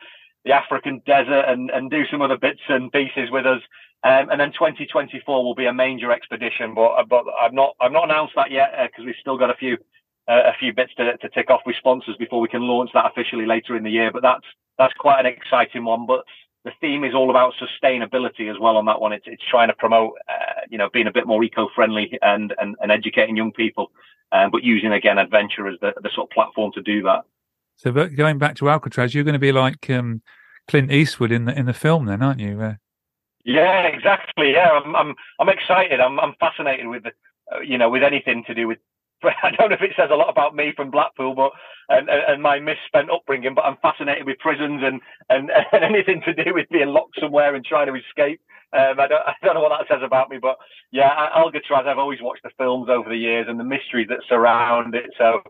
the 0.46 0.52
African 0.52 1.02
desert 1.06 1.46
and, 1.48 1.70
and 1.70 1.90
do 1.90 2.04
some 2.12 2.22
other 2.22 2.38
bits 2.38 2.62
and 2.68 2.92
pieces 2.92 3.32
with 3.32 3.46
us. 3.46 3.62
Um, 4.04 4.30
and 4.30 4.40
then 4.40 4.52
2024 4.52 5.44
will 5.44 5.56
be 5.56 5.66
a 5.66 5.74
major 5.74 6.12
expedition, 6.12 6.74
but 6.74 7.08
but 7.08 7.24
I've 7.42 7.54
not 7.54 7.76
I've 7.80 7.94
not 7.94 8.04
announced 8.04 8.34
that 8.36 8.52
yet 8.52 8.72
because 8.78 9.04
uh, 9.04 9.06
we've 9.06 9.16
still 9.22 9.38
got 9.38 9.50
a 9.50 9.56
few 9.56 9.78
uh, 10.28 10.52
a 10.52 10.54
few 10.60 10.74
bits 10.74 10.94
to, 10.96 11.16
to 11.18 11.30
tick 11.30 11.50
off 11.50 11.62
with 11.66 11.78
sponsors 11.78 12.18
before 12.18 12.42
we 12.42 12.50
can 12.50 12.64
launch 12.64 12.92
that 12.94 13.06
officially 13.06 13.46
later 13.46 13.78
in 13.78 13.84
the 13.84 13.90
year. 13.90 14.12
But 14.12 14.22
that's 14.22 14.46
that's 14.78 14.94
quite 14.96 15.22
an 15.22 15.26
exciting 15.26 15.86
one. 15.86 16.06
But 16.06 16.26
the 16.66 16.72
theme 16.82 17.04
is 17.04 17.14
all 17.14 17.30
about 17.30 17.54
sustainability 17.54 18.50
as 18.50 18.60
well 18.60 18.76
on 18.76 18.86
that 18.86 19.00
one. 19.00 19.14
It's 19.14 19.26
it's 19.28 19.44
trying 19.50 19.70
to 19.70 19.74
promote 19.74 20.14
uh, 20.28 20.62
you 20.70 20.78
know 20.78 20.90
being 20.92 21.08
a 21.08 21.14
bit 21.14 21.28
more 21.28 21.44
eco-friendly 21.44 22.20
and 22.22 22.54
and, 22.60 22.76
and 22.82 22.92
educating 22.92 23.38
young 23.38 23.54
people, 23.54 23.92
um, 24.34 24.52
but 24.52 24.64
using 24.64 24.92
again 24.92 25.18
adventure 25.18 25.68
as 25.68 25.80
the 25.80 25.94
the 26.02 26.10
sort 26.14 26.30
of 26.30 26.34
platform 26.34 26.72
to 26.74 26.82
do 26.82 27.04
that. 27.04 27.24
So, 27.76 27.92
going 27.92 28.38
back 28.38 28.56
to 28.56 28.70
Alcatraz, 28.70 29.14
you're 29.14 29.24
going 29.24 29.34
to 29.34 29.40
be 29.40 29.52
like 29.52 29.90
um, 29.90 30.22
Clint 30.68 30.92
Eastwood 30.92 31.32
in 31.32 31.46
the 31.46 31.58
in 31.58 31.66
the 31.66 31.74
film, 31.74 32.06
then, 32.06 32.22
aren't 32.22 32.40
you? 32.40 32.62
Uh... 32.62 32.74
Yeah, 33.44 33.84
exactly. 33.84 34.52
Yeah, 34.52 34.70
I'm 34.70 34.96
I'm 34.96 35.16
I'm 35.40 35.50
excited. 35.50 36.00
I'm 36.00 36.20
I'm 36.20 36.36
fascinated 36.40 36.88
with 36.88 37.06
uh, 37.06 37.60
you 37.60 37.78
know 37.78 37.90
with 37.90 38.04
anything 38.04 38.44
to 38.48 38.54
do 38.54 38.68
with. 38.68 38.80
I 39.24 39.52
don't 39.52 39.70
know 39.70 39.76
if 39.76 39.82
it 39.82 39.94
says 39.96 40.10
a 40.12 40.16
lot 40.16 40.30
about 40.30 40.56
me 40.56 40.74
from 40.76 40.92
Blackpool, 40.92 41.34
but 41.34 41.52
and, 41.90 42.10
and 42.10 42.42
my 42.42 42.60
misspent 42.60 43.10
upbringing. 43.10 43.54
But 43.56 43.66
I'm 43.66 43.78
fascinated 43.82 44.26
with 44.26 44.40
prisons 44.40 44.82
and, 44.84 45.02
and 45.30 45.50
and 45.72 45.84
anything 45.84 46.22
to 46.26 46.34
do 46.34 46.54
with 46.54 46.70
being 46.70 46.90
locked 46.90 47.20
somewhere 47.20 47.56
and 47.56 47.66
trying 47.66 47.88
to 47.88 47.96
escape. 47.96 48.42
Um, 48.74 49.00
I 49.00 49.08
don't 49.08 49.22
I 49.28 49.34
don't 49.44 49.56
know 49.56 49.62
what 49.62 49.78
that 49.78 49.88
says 49.94 50.04
about 50.04 50.30
me, 50.30 50.38
but 50.42 50.58
yeah, 50.92 51.30
Alcatraz. 51.36 51.86
I've 51.88 51.98
always 51.98 52.22
watched 52.22 52.44
the 52.44 52.52
films 52.58 52.90
over 52.90 53.10
the 53.10 53.18
years 53.18 53.48
and 53.50 53.60
the 53.60 53.64
mysteries 53.64 54.08
that 54.10 54.20
surround 54.28 54.96
it. 54.96 55.12
So 55.18 55.42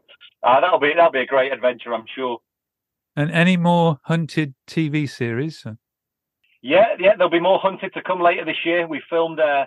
uh, 0.44 0.60
that'll 0.60 0.80
be 0.80 0.94
that'll 0.96 1.12
be 1.12 1.20
a 1.20 1.26
great 1.26 1.52
adventure, 1.52 1.94
I'm 1.94 2.06
sure. 2.14 2.40
And 3.16 3.32
any 3.32 3.58
more 3.58 4.00
hunted 4.04 4.56
TV 4.68 5.08
series? 5.08 5.66
Yeah, 6.62 6.96
yeah, 7.00 7.16
there'll 7.16 7.30
be 7.30 7.40
more 7.40 7.60
hunted 7.60 7.94
to 7.94 8.02
come 8.02 8.22
later 8.22 8.46
this 8.46 8.66
year. 8.66 8.88
We 8.88 9.02
filmed 9.10 9.40
uh, 9.40 9.66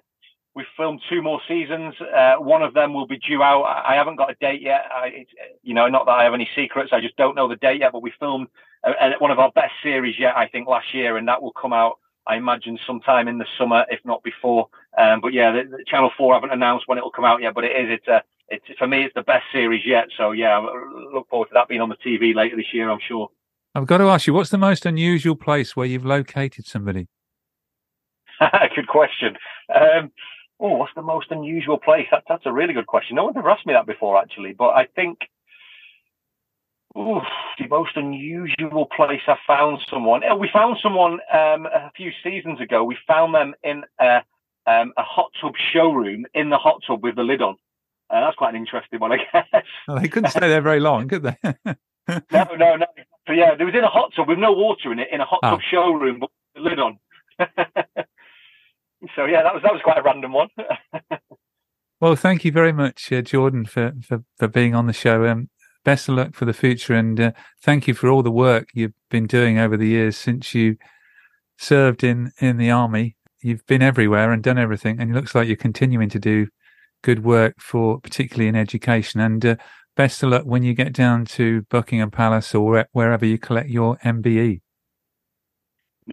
we 0.56 0.64
filmed 0.76 1.02
two 1.10 1.20
more 1.22 1.40
seasons. 1.46 1.94
Uh, 2.00 2.36
one 2.36 2.62
of 2.62 2.72
them 2.72 2.94
will 2.94 3.06
be 3.06 3.18
due 3.18 3.42
out. 3.42 3.64
I 3.64 3.94
haven't 3.94 4.16
got 4.16 4.30
a 4.30 4.34
date 4.40 4.62
yet. 4.62 4.86
I, 4.90 5.26
you 5.62 5.74
know, 5.74 5.86
not 5.88 6.06
that 6.06 6.12
I 6.12 6.24
have 6.24 6.32
any 6.32 6.48
secrets. 6.56 6.90
I 6.94 7.00
just 7.02 7.16
don't 7.16 7.36
know 7.36 7.46
the 7.46 7.56
date 7.56 7.80
yet. 7.80 7.92
But 7.92 8.02
we 8.02 8.12
filmed 8.18 8.48
uh, 8.82 9.10
one 9.18 9.30
of 9.30 9.38
our 9.38 9.52
best 9.52 9.74
series 9.82 10.18
yet, 10.18 10.34
I 10.34 10.48
think, 10.48 10.66
last 10.66 10.94
year, 10.94 11.18
and 11.18 11.28
that 11.28 11.42
will 11.42 11.52
come 11.52 11.74
out. 11.74 11.98
I 12.26 12.36
imagine 12.36 12.78
sometime 12.86 13.28
in 13.28 13.38
the 13.38 13.46
summer, 13.58 13.84
if 13.88 14.00
not 14.04 14.22
before. 14.22 14.68
Um, 14.98 15.20
but 15.20 15.32
yeah, 15.32 15.52
the, 15.52 15.76
the 15.76 15.84
Channel 15.86 16.10
Four 16.16 16.34
haven't 16.34 16.52
announced 16.52 16.88
when 16.88 16.98
it 16.98 17.04
will 17.04 17.10
come 17.10 17.24
out 17.24 17.40
yet. 17.42 17.54
But 17.54 17.64
it 17.64 17.72
is. 17.72 17.98
It's 17.98 18.08
a 18.08 18.22
it's 18.48 18.64
for 18.78 18.86
me, 18.86 19.04
it's 19.04 19.14
the 19.14 19.22
best 19.22 19.44
series 19.52 19.82
yet. 19.84 20.08
So 20.16 20.32
yeah, 20.32 20.58
I 20.58 21.12
look 21.12 21.28
forward 21.28 21.48
to 21.48 21.54
that 21.54 21.68
being 21.68 21.80
on 21.80 21.88
the 21.88 21.96
TV 21.96 22.34
later 22.34 22.56
this 22.56 22.72
year. 22.72 22.90
I'm 22.90 23.00
sure. 23.06 23.30
I've 23.74 23.86
got 23.86 23.98
to 23.98 24.04
ask 24.04 24.26
you, 24.26 24.32
what's 24.32 24.50
the 24.50 24.58
most 24.58 24.86
unusual 24.86 25.36
place 25.36 25.76
where 25.76 25.86
you've 25.86 26.06
located 26.06 26.66
somebody? 26.66 27.08
good 28.74 28.88
question. 28.88 29.36
Um, 29.74 30.12
oh, 30.60 30.76
what's 30.76 30.94
the 30.94 31.02
most 31.02 31.30
unusual 31.30 31.78
place? 31.78 32.06
That, 32.10 32.24
that's 32.28 32.46
a 32.46 32.52
really 32.52 32.72
good 32.72 32.86
question. 32.86 33.16
No 33.16 33.24
one's 33.24 33.36
ever 33.36 33.50
asked 33.50 33.66
me 33.66 33.74
that 33.74 33.86
before, 33.86 34.18
actually. 34.18 34.54
But 34.54 34.70
I 34.70 34.86
think 34.86 35.18
ooh, 36.96 37.20
the 37.58 37.68
most 37.68 37.96
unusual 37.96 38.86
place 38.86 39.20
I 39.26 39.36
found 39.46 39.78
someone. 39.90 40.22
Oh, 40.28 40.36
we 40.36 40.48
found 40.52 40.78
someone 40.82 41.20
um, 41.32 41.66
a 41.66 41.90
few 41.96 42.10
seasons 42.22 42.60
ago. 42.60 42.84
We 42.84 42.96
found 43.06 43.34
them 43.34 43.54
in 43.62 43.84
a, 44.00 44.22
um, 44.66 44.92
a 44.96 45.02
hot 45.02 45.30
tub 45.40 45.54
showroom 45.72 46.26
in 46.34 46.50
the 46.50 46.58
hot 46.58 46.82
tub 46.86 47.02
with 47.02 47.16
the 47.16 47.22
lid 47.22 47.42
on. 47.42 47.56
Uh, 48.08 48.20
that's 48.20 48.36
quite 48.36 48.54
an 48.54 48.60
interesting 48.60 49.00
one, 49.00 49.12
I 49.12 49.16
guess. 49.32 49.64
Well, 49.86 49.98
they 49.98 50.08
couldn't 50.08 50.30
stay 50.30 50.48
there 50.48 50.62
very 50.62 50.80
long, 50.80 51.08
could 51.08 51.22
they? 51.22 51.36
no, 51.44 52.44
no, 52.56 52.76
no. 52.76 52.86
So 53.26 53.32
yeah, 53.32 53.54
there 53.56 53.66
was 53.66 53.74
in 53.74 53.84
a 53.84 53.88
hot 53.88 54.12
tub 54.14 54.28
with 54.28 54.38
no 54.38 54.52
water 54.52 54.92
in 54.92 55.00
it, 55.00 55.08
in 55.12 55.20
a 55.20 55.24
hot 55.24 55.40
tub 55.42 55.60
oh. 55.60 55.68
showroom, 55.70 56.20
but 56.20 56.30
the 56.54 56.60
lid 56.60 56.78
on. 56.78 56.98
so 59.14 59.24
yeah, 59.24 59.42
that 59.42 59.52
was 59.52 59.62
that 59.62 59.72
was 59.72 59.82
quite 59.82 59.98
a 59.98 60.02
random 60.02 60.32
one. 60.32 60.48
well, 62.00 62.14
thank 62.14 62.44
you 62.44 62.52
very 62.52 62.72
much, 62.72 63.12
uh, 63.12 63.22
Jordan, 63.22 63.66
for, 63.66 63.92
for 64.00 64.22
for 64.38 64.46
being 64.46 64.74
on 64.74 64.86
the 64.86 64.92
show. 64.92 65.26
Um, 65.26 65.50
best 65.86 66.08
of 66.08 66.16
luck 66.16 66.34
for 66.34 66.44
the 66.44 66.52
future, 66.52 66.94
and 66.94 67.18
uh, 67.20 67.32
thank 67.62 67.86
you 67.86 67.94
for 67.94 68.08
all 68.10 68.24
the 68.24 68.30
work 68.30 68.70
you've 68.74 68.92
been 69.08 69.26
doing 69.28 69.56
over 69.56 69.76
the 69.76 69.86
years 69.86 70.16
since 70.16 70.52
you 70.52 70.76
served 71.56 72.02
in 72.02 72.32
in 72.40 72.58
the 72.58 72.70
army. 72.70 73.16
You've 73.40 73.64
been 73.66 73.82
everywhere 73.82 74.32
and 74.32 74.42
done 74.42 74.58
everything, 74.58 75.00
and 75.00 75.10
it 75.10 75.14
looks 75.14 75.32
like 75.32 75.46
you're 75.46 75.56
continuing 75.56 76.08
to 76.08 76.18
do 76.18 76.48
good 77.02 77.24
work 77.24 77.54
for 77.60 78.00
particularly 78.00 78.48
in 78.48 78.56
education. 78.56 79.20
And 79.20 79.46
uh, 79.46 79.56
best 79.94 80.24
of 80.24 80.30
luck 80.30 80.42
when 80.44 80.64
you 80.64 80.74
get 80.74 80.92
down 80.92 81.24
to 81.36 81.62
Buckingham 81.70 82.10
Palace 82.10 82.52
or 82.52 82.84
wherever 82.90 83.24
you 83.24 83.38
collect 83.38 83.68
your 83.68 83.96
MBE. 83.98 84.60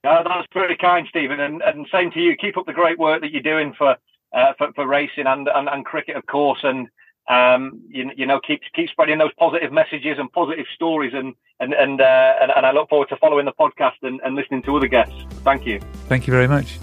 No, 0.03 0.23
that's 0.23 0.47
very 0.53 0.77
kind, 0.77 1.07
Stephen, 1.09 1.39
and, 1.39 1.63
and 1.63 1.87
same 1.91 2.11
to 2.11 2.19
you. 2.19 2.35
Keep 2.35 2.57
up 2.57 2.67
the 2.67 2.73
great 2.73 2.99
work 2.99 3.21
that 3.21 3.31
you're 3.31 3.41
doing 3.41 3.73
for 3.75 3.95
uh, 4.33 4.53
for, 4.57 4.71
for, 4.73 4.87
racing 4.87 5.25
and, 5.27 5.47
and, 5.53 5.67
and 5.69 5.85
cricket, 5.85 6.15
of 6.15 6.25
course, 6.25 6.59
and 6.63 6.87
um, 7.29 7.81
you, 7.87 8.11
you 8.15 8.25
know 8.25 8.39
keep 8.39 8.61
keep 8.75 8.89
spreading 8.89 9.17
those 9.17 9.33
positive 9.37 9.71
messages 9.71 10.17
and 10.19 10.31
positive 10.31 10.65
stories, 10.75 11.13
and 11.13 11.33
and 11.59 11.73
and 11.73 12.01
uh, 12.01 12.33
and, 12.41 12.51
and, 12.55 12.65
I 12.65 12.71
look 12.71 12.89
forward 12.89 13.09
to 13.09 13.17
following 13.17 13.45
the 13.45 13.53
podcast 13.53 13.93
and, 14.01 14.19
and 14.25 14.35
listening 14.35 14.61
to 14.63 14.75
other 14.75 14.87
guests. 14.87 15.15
Thank 15.43 15.65
you. 15.65 15.79
Thank 16.07 16.27
you 16.27 16.33
very 16.33 16.47
much. 16.47 16.79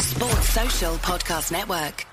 Sports 0.00 0.48
Social 0.50 0.94
Podcast 0.96 1.50
Network. 1.50 2.06